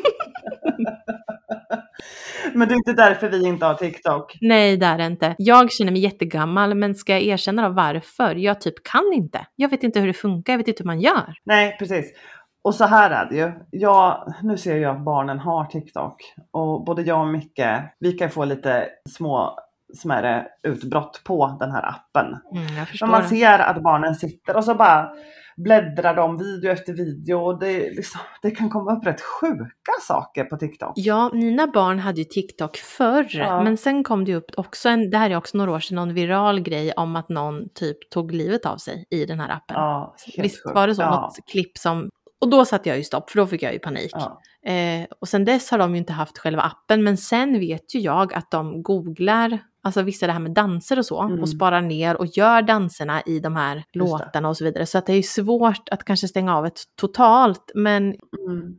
Men 2.53 2.67
det 2.67 2.73
är 2.73 2.75
inte 2.75 2.93
därför 2.93 3.29
vi 3.29 3.47
inte 3.47 3.65
har 3.65 3.73
TikTok. 3.73 4.37
Nej, 4.41 4.77
det 4.77 4.85
är 4.85 4.97
det 4.97 5.05
inte. 5.05 5.35
Jag 5.37 5.71
känner 5.71 5.91
mig 5.91 6.01
jättegammal, 6.01 6.75
men 6.75 6.95
ska 6.95 7.13
jag 7.13 7.21
erkänna 7.21 7.69
då 7.69 7.73
varför? 7.73 8.35
Jag 8.35 8.61
typ 8.61 8.83
kan 8.83 9.13
inte. 9.13 9.47
Jag 9.55 9.69
vet 9.69 9.83
inte 9.83 9.99
hur 9.99 10.07
det 10.07 10.13
funkar, 10.13 10.53
jag 10.53 10.57
vet 10.57 10.67
inte 10.67 10.83
hur 10.83 10.87
man 10.87 10.99
gör. 10.99 11.33
Nej, 11.43 11.75
precis. 11.79 12.13
Och 12.61 12.75
så 12.75 12.85
här 12.85 13.11
är 13.11 13.29
det 13.29 13.35
ju. 13.35 13.51
Jag, 13.71 14.33
nu 14.43 14.57
ser 14.57 14.77
jag 14.77 14.95
att 14.95 15.05
barnen 15.05 15.39
har 15.39 15.65
TikTok 15.65 16.15
och 16.51 16.85
både 16.85 17.01
jag 17.01 17.21
och 17.21 17.27
Micke, 17.27 17.65
vi 17.99 18.11
kan 18.11 18.29
få 18.29 18.45
lite 18.45 18.89
små 19.09 19.59
smärre 19.93 20.47
utbrott 20.63 21.21
på 21.23 21.57
den 21.59 21.71
här 21.71 21.85
appen. 21.89 22.25
Mm, 22.55 22.77
jag 22.77 22.87
förstår. 22.87 23.07
Men 23.07 23.19
man 23.19 23.29
ser 23.29 23.59
att 23.59 23.83
barnen 23.83 24.15
sitter 24.15 24.55
och 24.55 24.63
så 24.63 24.75
bara 24.75 25.09
bläddrar 25.57 26.15
de 26.15 26.37
video 26.37 26.71
efter 26.71 26.93
video 26.93 27.37
och 27.39 27.59
det, 27.59 27.79
liksom, 27.79 28.21
det 28.41 28.51
kan 28.51 28.69
komma 28.69 28.97
upp 28.97 29.05
rätt 29.05 29.21
sjuka 29.21 29.91
saker 30.07 30.43
på 30.43 30.57
TikTok. 30.57 30.91
Ja, 30.95 31.29
mina 31.33 31.67
barn 31.67 31.99
hade 31.99 32.17
ju 32.21 32.25
TikTok 32.25 32.77
förr, 32.77 33.27
Ja. 33.31 33.63
men 33.63 33.77
sen 33.77 34.03
kom 34.03 34.25
det 34.25 34.35
upp 34.35 34.51
också 34.57 34.89
en, 34.89 35.09
det 35.09 35.17
här 35.17 35.29
är 35.29 35.35
också 35.35 35.57
några 35.57 35.71
år 35.71 35.79
sedan, 35.79 35.95
någon 35.95 36.13
viral 36.13 36.59
grej 36.59 36.91
om 36.91 37.15
att 37.15 37.29
någon 37.29 37.69
typ 37.69 38.09
tog 38.09 38.31
livet 38.31 38.65
av 38.65 38.77
sig 38.77 39.05
i 39.09 39.25
den 39.25 39.39
här 39.39 39.49
appen. 39.49 39.75
Ja, 39.75 40.15
Visst 40.37 40.63
sjukt. 40.63 40.75
var 40.75 40.87
det 40.87 40.95
så? 40.95 41.01
Ja, 41.01 41.21
Något 41.21 41.37
klipp 41.51 41.77
som... 41.77 42.09
Och 42.41 42.49
då 42.49 42.65
satte 42.65 42.89
jag 42.89 42.97
ju 42.97 43.03
stopp, 43.03 43.29
för 43.29 43.37
då 43.39 43.47
fick 43.47 43.61
jag 43.63 43.73
ju 43.73 43.79
panik. 43.79 44.11
ja. 44.13 44.41
Eh, 44.71 45.05
och 45.21 45.27
sen 45.27 45.45
dess 45.45 45.71
har 45.71 45.77
de 45.77 45.91
ju 45.91 45.97
inte 45.97 46.13
haft 46.13 46.37
själva 46.37 46.61
appen, 46.61 47.03
men 47.03 47.17
sen 47.17 47.59
vet 47.59 47.95
ju 47.95 47.99
jag 47.99 48.33
att 48.33 48.51
de 48.51 48.83
googlar, 48.83 49.59
alltså 49.87 50.01
vissa 50.01 50.27
det 50.27 50.33
här 50.33 50.39
med 50.39 50.51
danser 50.51 50.99
och 50.99 51.05
så, 51.05 51.21
Mm. 51.21 51.41
och 51.41 51.49
sparar 51.49 51.81
ner 51.81 52.17
och 52.17 52.25
gör 52.25 52.61
danserna 52.61 53.21
i 53.21 53.39
de 53.39 53.55
här 53.55 53.75
Just 53.75 53.87
låtarna 53.93 54.49
och 54.49 54.57
så 54.57 54.63
vidare. 54.63 54.85
Så 54.85 54.97
att 54.97 55.05
det 55.05 55.13
är 55.13 55.21
svårt 55.21 55.89
att 55.91 56.03
kanske 56.03 56.27
stänga 56.27 56.57
av 56.57 56.65
ett 56.65 56.79
totalt, 57.01 57.71
men 57.75 58.03
Mm, 58.47 58.75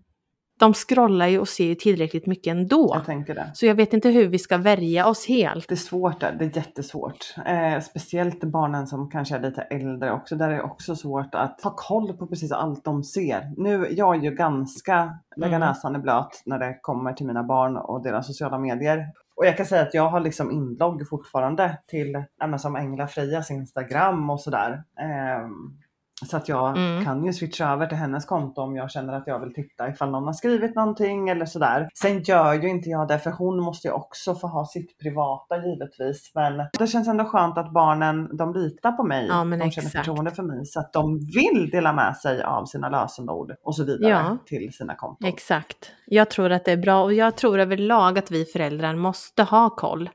de 0.61 0.75
scrollar 0.75 1.27
ju 1.27 1.39
och 1.39 1.49
ser 1.49 1.65
ju 1.65 1.75
tillräckligt 1.75 2.27
mycket 2.27 2.51
ändå. 2.51 2.91
jag 2.95 3.05
tänker 3.05 3.35
det. 3.35 3.51
Så 3.55 3.67
jag 3.67 3.75
vet 3.75 3.93
inte 3.93 4.09
hur 4.09 4.29
vi 4.29 4.39
ska 4.39 4.57
värja 4.57 5.07
oss 5.07 5.27
helt. 5.29 5.69
Det 5.69 5.75
är 5.75 5.77
svårt 5.77 6.21
där, 6.21 6.37
det 6.39 6.45
är 6.45 6.57
jättesvårt. 6.57 7.35
Eh, 7.47 7.81
speciellt 7.81 8.45
barnen 8.45 8.87
som 8.87 9.11
kanske 9.11 9.37
är 9.37 9.41
lite 9.41 9.63
äldre 9.63 10.13
också. 10.13 10.37
Där 10.37 10.49
är 10.49 10.55
det 10.55 10.63
också 10.63 10.97
svårt 10.97 11.35
att 11.35 11.61
ha 11.63 11.75
koll 11.77 12.17
på 12.17 12.27
precis 12.27 12.53
allt 12.53 12.85
de 12.85 13.05
ser. 13.05 13.53
Nu, 13.57 13.87
jag 13.91 14.17
är 14.17 14.21
ju 14.23 14.31
ganska, 14.31 15.19
lägga 15.37 15.57
Mm. 15.57 15.69
näsan 15.69 15.97
i 15.97 15.99
blöt 15.99 16.43
när 16.47 16.59
det 16.59 16.79
kommer 16.83 17.13
till 17.13 17.27
mina 17.27 17.43
barn 17.45 17.77
och 17.77 18.03
deras 18.03 18.27
sociala 18.27 18.59
medier. 18.59 19.05
Och 19.39 19.47
jag 19.47 19.57
kan 19.57 19.67
säga 19.67 19.83
att 19.83 19.95
jag 19.95 20.09
har 20.09 20.21
liksom 20.21 20.51
inlogg 20.51 21.09
fortfarande 21.09 21.79
till 21.87 22.25
ja, 22.39 22.59
som 22.59 22.77
Engla 22.77 23.09
Frejas 23.09 23.51
Instagram 23.51 24.31
och 24.31 24.41
sådär. 24.41 24.83
Ehm, 25.01 25.79
så 26.27 26.37
att 26.37 26.49
jag 26.49 26.77
Mm. 26.77 27.05
kan 27.05 27.25
ju 27.25 27.33
switcha 27.33 27.73
över 27.73 27.87
till 27.87 27.97
hennes 27.99 28.25
konto 28.25 28.61
om 28.63 28.77
jag 28.77 28.91
känner 28.91 29.13
att 29.13 29.27
jag 29.27 29.39
vill 29.41 29.55
titta 29.55 29.89
ifall 29.89 30.11
någon 30.11 30.25
har 30.27 30.33
skrivit 30.33 30.75
någonting 30.75 31.29
eller 31.29 31.47
sådär. 31.47 31.89
Sen 31.95 32.23
gör 32.23 32.55
ju 32.55 32.69
inte 32.69 32.89
jag 32.89 33.09
det 33.09 33.19
för 33.19 33.31
hon 33.31 33.61
måste 33.63 33.89
ju 33.89 33.93
också 33.95 34.35
få 34.35 34.47
ha 34.47 34.67
sitt 34.67 34.99
privata 34.99 35.57
givetvis. 35.67 36.33
Men 36.35 36.63
det 36.79 36.87
känns 36.87 37.09
ändå 37.09 37.25
skönt 37.25 37.59
att 37.59 37.73
barnen, 37.73 38.37
de 38.37 38.55
litar 38.55 38.93
på 38.93 39.03
mig. 39.03 39.27
Ja, 39.27 39.35
de 39.45 39.51
känner 39.53 39.67
exakt. 39.67 39.91
förtroende 39.93 40.31
för 40.31 40.43
mig 40.43 40.67
så 40.67 40.81
att 40.81 40.93
de 40.93 41.19
vill 41.19 41.71
dela 41.73 41.93
med 41.93 42.17
sig 42.17 42.43
av 42.43 42.65
sina 42.65 42.89
lösenord 42.89 43.55
och 43.63 43.77
så 43.77 43.85
vidare 43.85 44.11
Ja. 44.11 44.39
till 44.47 44.73
sina 44.73 44.95
konton. 44.95 45.29
Exakt. 45.29 45.93
Jag 46.07 46.31
tror 46.31 46.53
att 46.53 46.65
det 46.65 46.73
är 46.73 46.77
bra 46.77 47.03
och 47.03 47.13
jag 47.15 47.37
tror 47.37 47.59
överlag 47.59 48.19
att 48.19 48.31
vi 48.31 48.45
föräldrar 48.45 48.95
måste 48.97 49.43
ha 49.43 49.71
koll. 49.71 50.11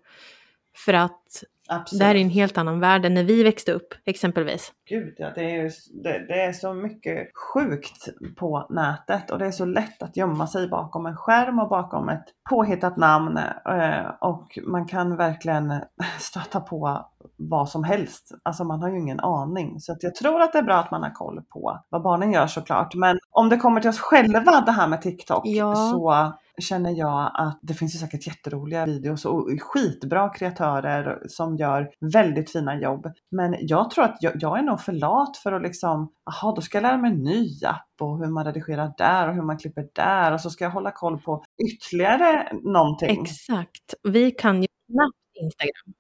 För 0.86 0.94
att 0.94 1.44
Absolut. 1.70 2.00
det 2.00 2.06
här 2.06 2.16
är 2.16 2.22
en 2.22 2.30
helt 2.30 2.58
annan 2.58 2.80
värld 2.80 3.06
än 3.06 3.14
när 3.14 3.24
vi 3.24 3.44
växte 3.44 3.72
upp 3.72 3.94
exempelvis. 4.06 4.72
Gud 4.90 5.16
ja, 5.18 5.32
det 5.36 5.56
är, 5.56 5.72
det, 6.04 6.26
det 6.28 6.42
är 6.42 6.54
så 6.54 6.74
mycket 6.74 7.28
sjukt 7.54 8.08
på 8.36 8.68
nätet 8.70 9.32
och 9.32 9.40
det 9.40 9.46
är 9.46 9.52
så 9.52 9.66
lätt 9.66 10.04
att 10.04 10.18
gömma 10.18 10.48
sig 10.48 10.68
bakom 10.68 11.06
en 11.06 11.16
skärm 11.16 11.60
och 11.60 11.70
bakom 11.70 12.10
ett 12.10 12.26
påhittat 12.50 12.98
namn 12.98 13.38
eh, 13.38 14.06
och 14.22 14.60
man 14.68 14.86
kan 14.88 15.16
verkligen 15.18 15.74
stöta 16.20 16.60
på 16.60 17.06
vad 17.38 17.70
som 17.70 17.84
helst. 17.84 18.32
Alltså 18.44 18.64
man 18.64 18.82
har 18.82 18.90
ju 18.90 19.00
ingen 19.00 19.20
aning. 19.20 19.80
Så 19.80 19.92
att 19.92 20.04
jag 20.04 20.16
tror 20.16 20.42
att 20.42 20.54
det 20.54 20.60
är 20.60 20.64
bra 20.64 20.76
att 20.76 20.92
man 20.92 21.04
har 21.04 21.12
koll 21.12 21.42
på 21.50 21.80
vad 21.90 22.02
barnen 22.02 22.32
gör 22.32 22.48
såklart. 22.48 22.96
Men 22.96 23.20
om 23.32 23.50
det 23.50 23.58
kommer 23.58 23.82
till 23.82 23.90
oss 23.90 24.00
själva 24.00 24.62
det 24.62 24.72
här 24.72 24.88
med 24.88 25.02
TikTok 25.02 25.46
Ja. 25.46 25.76
så 25.76 26.34
känner 26.62 26.92
jag 26.92 27.32
att 27.34 27.60
det 27.62 27.74
finns 27.74 27.96
ju 27.96 28.00
säkert 28.00 28.28
jätteroliga 28.28 28.86
videos 28.86 29.26
och 29.26 29.50
skitbra 29.62 30.30
kreatörer 30.30 31.24
som 31.28 31.58
gör 31.58 31.90
väldigt 32.14 32.52
fina 32.52 32.80
jobb. 32.80 33.08
Men 33.32 33.56
jag 33.60 33.92
tror 33.92 34.04
att 34.06 34.18
jag, 34.20 34.34
jag 34.36 34.60
är 34.60 34.64
nog 34.64 34.80
för 34.80 34.92
lat 34.92 35.38
för 35.38 35.52
att 35.52 35.62
liksom, 35.62 36.12
jaha 36.26 36.56
då 36.56 36.62
ska 36.62 36.78
jag 36.78 36.82
lära 36.84 36.98
mig 36.98 37.12
en 37.12 37.24
ny 37.24 37.50
app 37.66 38.02
och 38.02 38.18
hur 38.20 38.28
man 38.28 38.46
redigerar 38.46 38.94
där 38.98 39.30
och 39.30 39.36
hur 39.36 39.42
man 39.42 39.58
klipper 39.58 39.88
där 39.94 40.32
och 40.34 40.42
så 40.42 40.50
ska 40.50 40.64
jag 40.64 40.72
hålla 40.72 40.92
koll 40.92 41.22
på 41.22 41.44
ytterligare 41.68 42.54
någonting. 42.64 43.22
Exakt. 43.22 43.94
Vi 44.04 44.32
kan 44.32 44.62
ju 44.62 44.68
knappt 44.92 45.18
Instagram. 45.42 45.94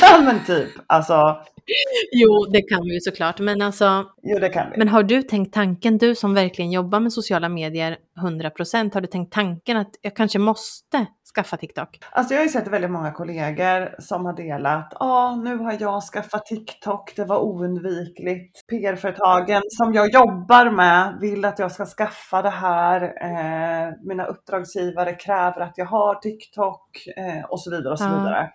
ja 0.00 0.20
men 0.24 0.44
typ, 0.44 0.70
alltså, 0.86 1.42
Jo, 2.12 2.46
det 2.52 2.62
kan 2.62 2.82
vi 2.82 2.94
ju 2.94 3.00
såklart. 3.00 3.40
Men 3.40 3.62
alltså, 3.62 4.04
jo 4.22 4.38
det 4.38 4.48
kan 4.48 4.70
vi. 4.70 4.78
men 4.78 4.88
har 4.88 5.02
du 5.02 5.22
tänkt 5.22 5.54
tanken, 5.54 5.98
du 5.98 6.14
som 6.14 6.34
verkligen 6.34 6.72
jobbar 6.72 7.00
med 7.00 7.12
sociala 7.12 7.48
medier 7.48 7.96
100%, 8.16 8.94
har 8.94 9.00
du 9.00 9.06
tänkt 9.06 9.32
tanken 9.32 9.76
att 9.76 9.90
jag 10.02 10.16
kanske 10.16 10.38
måste 10.38 11.06
skaffa 11.34 11.56
TikTok? 11.56 11.98
Alltså 12.10 12.34
jag 12.34 12.40
har 12.40 12.44
ju 12.44 12.50
sett 12.50 12.68
väldigt 12.68 12.90
många 12.90 13.12
kollegor 13.12 13.94
som 13.98 14.24
har 14.26 14.32
delat, 14.36 14.92
ja 15.00 15.36
nu 15.44 15.56
har 15.56 15.76
jag 15.80 16.02
skaffat 16.02 16.46
TikTok, 16.46 17.12
det 17.16 17.24
var 17.24 17.38
oundvikligt. 17.38 18.66
PR-företagen 18.66 19.62
som 19.68 19.94
jag 19.94 20.14
jobbar 20.14 20.70
med 20.70 21.18
vill 21.20 21.44
att 21.44 21.58
jag 21.58 21.72
ska 21.72 21.86
skaffa 21.86 22.42
det 22.42 22.50
här. 22.50 23.02
Eh, 23.02 23.92
mina 24.02 24.24
uppdragsgivare 24.24 25.12
kräver 25.12 25.60
att 25.60 25.72
jag 25.78 25.86
har 25.86 26.14
TikTok 26.14 27.06
eh, 27.16 27.44
och 27.50 27.60
så 27.60 27.70
vidare 27.70 27.92
och 27.92 27.98
så 27.98 28.04
Ja. 28.04 28.18
vidare. 28.18 28.50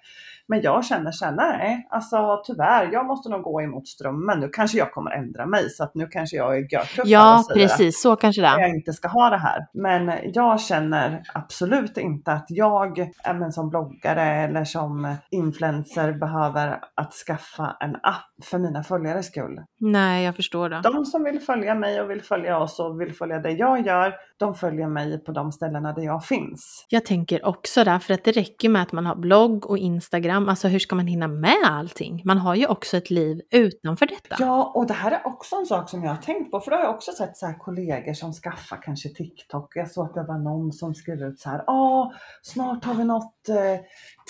Men 0.48 0.62
jag 0.62 0.86
känner 0.86 1.12
så 1.12 1.26
här, 1.26 1.32
nej, 1.32 1.88
alltså 1.90 2.42
tyvärr, 2.46 2.90
jag 2.94 3.06
måste 3.06 3.30
nog 3.30 3.42
gå 3.42 3.62
emot 3.62 3.88
strömmen. 3.88 4.40
Nu 4.40 4.50
kanske 4.50 4.78
jag 4.78 4.92
kommer 4.92 5.12
ändra 5.12 5.46
mig 5.46 5.70
så 5.70 5.84
att 5.84 5.96
nu 5.96 6.08
kanske 6.08 6.38
jag 6.38 6.58
är 6.58 6.74
görtuff 6.74 7.06
Ja, 7.06 7.44
precis, 7.54 8.02
så 8.02 8.16
kanske 8.16 8.42
det 8.42 8.48
jag 8.48 8.70
inte 8.70 8.94
ska 8.94 9.08
ha 9.08 9.30
det 9.30 9.38
här. 9.38 9.51
Här. 9.52 9.68
Men 9.74 10.12
jag 10.24 10.62
känner 10.62 11.22
absolut 11.34 11.98
inte 11.98 12.32
att 12.32 12.46
jag 12.50 13.12
även 13.24 13.52
som 13.52 13.70
bloggare 13.70 14.24
eller 14.24 14.64
som 14.64 15.16
influencer 15.32 16.14
behöver 16.14 16.80
att 16.96 17.14
skaffa 17.14 17.78
en 17.80 17.96
app 17.96 18.44
för 18.44 18.58
mina 18.58 18.84
följares 18.84 19.28
skull. 19.28 19.62
Nej, 19.80 20.26
jag 20.26 20.36
förstår 20.36 20.70
det. 20.70 20.82
De 20.84 21.06
som 21.06 21.24
vill 21.24 21.40
följa 21.40 21.76
mig 21.76 22.02
och 22.02 22.10
vill 22.10 22.22
följa 22.22 22.58
oss 22.58 22.80
och 22.80 23.02
vill 23.02 23.14
följa 23.14 23.40
det 23.40 23.52
jag 23.52 23.86
gör, 23.86 24.14
de 24.42 24.56
följer 24.56 24.88
mig 24.88 25.24
på 25.24 25.32
de 25.32 25.52
ställena 25.52 25.94
där 25.94 26.02
jag 26.02 26.26
finns. 26.26 26.86
Jag 26.90 27.06
tänker 27.06 27.46
också 27.46 27.84
där, 27.84 28.00
för 28.00 28.14
att 28.14 28.24
det 28.24 28.32
räcker 28.32 28.70
med 28.70 28.82
att 28.82 28.92
man 28.92 29.06
har 29.06 29.16
blogg 29.16 29.66
och 29.66 29.78
Instagram. 29.78 30.50
Alltså 30.50 30.68
hur 30.68 30.80
ska 30.80 30.96
man 30.96 31.08
hinna 31.08 31.28
med 31.28 31.64
allting? 31.66 32.22
Man 32.26 32.38
har 32.38 32.56
ju 32.56 32.68
också 32.68 32.98
ett 32.98 33.10
liv 33.10 33.42
utanför 33.52 34.06
detta. 34.06 34.36
Ja, 34.40 34.72
och 34.76 34.88
det 34.88 34.94
här 34.94 35.12
är 35.12 35.28
också 35.28 35.56
en 35.56 35.66
sak 35.66 35.90
som 35.90 36.04
jag 36.04 36.12
har 36.12 36.22
tänkt 36.22 36.52
på, 36.52 36.60
för 36.60 36.72
då 36.72 36.78
har 36.78 36.84
jag 36.84 36.96
också 36.96 37.12
sett 37.12 37.38
så 37.38 37.46
här 37.46 37.58
kollegor 37.58 38.14
som 38.14 38.34
skaffar 38.34 38.82
kanske 38.84 39.10
TikTok. 39.10 39.76
Jag 39.76 39.92
såg 39.92 40.06
att 40.06 40.14
det 40.14 40.24
var 40.24 40.38
någon 40.38 40.72
som 40.72 40.96
skrev 40.96 41.22
ut 41.22 41.40
så 41.40 41.50
här, 41.50 41.64
ja, 41.68 42.14
snart 42.42 42.86
har 42.86 42.94
vi 42.94 43.04
nått 43.04 43.50
eh, 43.50 43.80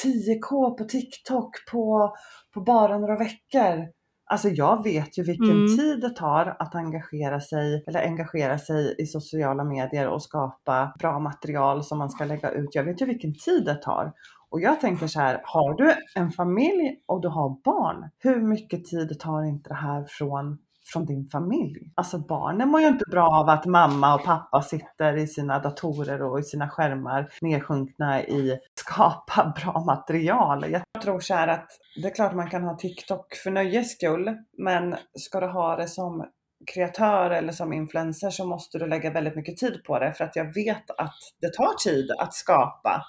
10k 0.04 0.78
på 0.78 0.84
TikTok 0.84 1.52
på, 1.71 2.15
på 2.54 2.62
bara 2.62 2.97
några 2.97 3.17
veckor. 3.17 4.00
Alltså 4.32 4.50
jag 4.50 4.84
vet 4.84 5.17
ju 5.17 5.24
vilken 5.24 5.50
Mm. 5.52 5.78
tid 5.78 6.02
det 6.02 6.10
tar 6.10 6.56
att 6.60 6.76
engagera 6.76 7.39
sig 7.39 7.84
eller 7.88 8.04
engagera 8.08 8.58
sig 8.58 8.96
i 8.98 9.06
sociala 9.06 9.63
medier 9.63 10.08
och 10.08 10.24
skapa 10.24 10.94
bra 11.00 11.20
material 11.20 11.84
som 11.84 11.98
man 11.98 12.10
ska 12.10 12.26
lägga 12.26 12.50
ut. 12.52 12.76
Jag 12.76 12.84
vet 12.84 13.02
ju 13.02 13.06
vilken 13.06 13.34
tid 13.34 13.65
det 13.65 13.76
tar. 13.76 14.13
Och 14.50 14.62
jag 14.62 14.80
tänker 14.80 15.08
så 15.08 15.20
här, 15.20 15.41
har 15.44 15.74
du 15.74 15.94
en 16.15 16.32
familj 16.32 16.96
och 17.06 17.22
du 17.22 17.28
har 17.28 17.50
barn, 17.63 18.10
hur 18.20 18.41
mycket 18.41 18.86
tid 18.86 19.20
tar 19.20 19.44
inte 19.44 19.70
det 19.70 19.76
här 19.76 20.06
från 20.10 20.58
från 20.93 21.06
din 21.06 21.30
familj. 21.30 21.91
Alltså 21.95 22.17
barnen 22.17 22.69
mår 22.69 22.82
ju 22.82 22.88
inte 22.88 23.06
bra 23.12 23.27
av 23.27 23.49
att 23.49 23.65
mamma 23.65 24.15
och 24.15 24.23
pappa 24.23 24.62
sitter 24.62 25.17
i 25.17 25.27
sina 25.27 25.60
datorer 25.60 26.21
och 26.21 26.39
i 26.39 26.43
sina 26.43 26.69
skärmar 26.69 27.30
nedsjunkna 27.41 28.23
i 28.23 28.60
skapa 28.75 29.54
bra 29.63 29.84
material. 29.86 30.71
Jag 30.71 31.01
tror 31.01 31.19
så 31.19 31.34
här 31.34 31.47
att 31.47 31.67
det 32.01 32.08
är 32.08 32.15
klart 32.15 32.36
man 32.36 32.49
kan 32.49 32.63
ha 32.63 32.77
TikTok 32.77 33.36
för 33.36 33.51
nöjes 33.51 33.91
skull, 33.91 34.38
men 34.58 34.95
ska 35.19 35.39
du 35.39 35.47
ha 35.47 35.75
det 35.75 35.88
som 35.88 36.25
kreatör 36.73 37.30
eller 37.30 37.51
som 37.51 37.73
influencer 37.73 38.30
så 38.30 38.45
måste 38.45 38.77
du 38.77 38.88
lägga 38.88 39.12
väldigt 39.12 39.36
mycket 39.36 39.58
tid 39.58 39.84
på 39.84 39.99
det 39.99 40.13
för 40.13 40.23
att 40.23 40.36
jag 40.36 40.54
vet 40.54 40.89
att 40.97 41.17
det 41.41 41.54
tar 41.54 41.73
tid 41.84 42.12
att 42.12 42.34
skapa. 42.34 43.06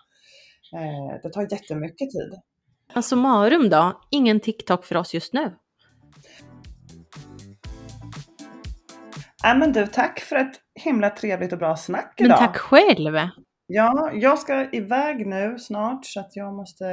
Eh, 0.74 1.20
det 1.22 1.30
tar 1.30 1.42
jättemycket 1.42 2.10
tid. 2.10 2.40
Alltså 2.92 3.08
summarum 3.08 3.68
då? 3.68 4.00
Ingen 4.10 4.40
TikTok 4.40 4.84
för 4.84 4.96
oss 4.96 5.14
just 5.14 5.32
nu. 5.32 5.50
Äh, 9.44 9.58
men 9.58 9.72
du, 9.72 9.86
tack 9.86 10.20
för 10.20 10.36
ett 10.36 10.60
himla 10.80 11.10
trevligt 11.10 11.52
och 11.52 11.58
bra 11.58 11.76
snack 11.76 12.14
Men 12.18 12.26
idag. 12.26 12.38
tack 12.38 12.56
själv! 12.56 13.18
Ja, 13.66 14.10
jag 14.14 14.38
ska 14.38 14.70
iväg 14.72 15.26
nu 15.26 15.58
snart 15.58 16.06
så 16.06 16.20
att 16.20 16.36
jag 16.36 16.54
måste, 16.54 16.84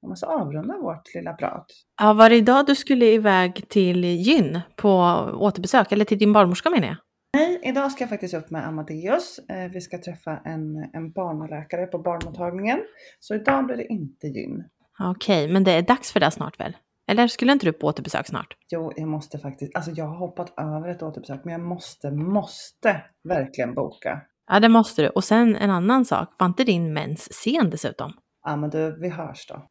jag 0.00 0.08
måste 0.08 0.26
avrunda 0.26 0.74
vårt 0.78 1.14
lilla 1.14 1.32
prat. 1.32 1.66
Ja, 2.02 2.12
var 2.12 2.30
det 2.30 2.36
idag 2.36 2.66
du 2.66 2.74
skulle 2.74 3.06
iväg 3.06 3.68
till 3.68 4.04
gyn 4.04 4.60
på 4.76 4.90
återbesök? 5.34 5.92
Eller 5.92 6.04
till 6.04 6.18
din 6.18 6.32
barnmorska 6.32 6.70
menar 6.70 6.86
jag? 6.86 6.96
Nej, 7.36 7.60
idag 7.62 7.92
ska 7.92 8.02
jag 8.02 8.08
faktiskt 8.10 8.34
upp 8.34 8.50
med 8.50 8.66
Amadeus. 8.66 9.38
Eh, 9.38 9.70
vi 9.70 9.80
ska 9.80 9.98
träffa 9.98 10.40
en, 10.44 10.76
en 10.92 11.12
barnläkare 11.12 11.86
på 11.86 11.98
barnmottagningen. 11.98 12.78
Så 13.20 13.34
idag 13.34 13.66
blir 13.66 13.76
det 13.76 13.86
inte 13.86 14.26
gyn. 14.26 14.64
Okej, 14.98 15.48
men 15.48 15.64
det 15.64 15.72
är 15.72 15.82
dags 15.82 16.12
för 16.12 16.20
det 16.20 16.30
snart 16.30 16.60
väl? 16.60 16.76
Eller 17.08 17.28
skulle 17.28 17.52
inte 17.52 17.66
du 17.66 17.72
på 17.72 17.86
återbesök 17.86 18.26
snart? 18.26 18.56
Jo, 18.70 18.92
jag 18.96 19.08
måste 19.08 19.38
faktiskt, 19.38 19.76
alltså 19.76 19.90
jag 19.90 20.04
har 20.04 20.16
hoppat 20.16 20.54
över 20.58 20.88
ett 20.88 21.02
återbesök 21.02 21.40
men 21.44 21.52
jag 21.52 21.60
måste, 21.60 22.10
måste 22.10 23.02
verkligen 23.24 23.74
boka. 23.74 24.20
Ja, 24.50 24.60
det 24.60 24.68
måste 24.68 25.02
du. 25.02 25.08
Och 25.08 25.24
sen 25.24 25.56
en 25.56 25.70
annan 25.70 26.04
sak, 26.04 26.28
var 26.38 26.46
inte 26.46 26.64
din 26.64 26.92
mens 26.92 27.32
sen 27.42 27.70
dessutom? 27.70 28.12
Ja 28.44 28.56
men 28.56 28.70
du, 28.70 29.00
vi 29.00 29.08
hörs 29.08 29.46
då. 29.46 29.66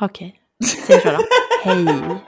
Okej, 0.00 0.40
säg 0.86 1.00
så 1.00 1.10
då. 1.10 1.18
Hej! 1.64 2.20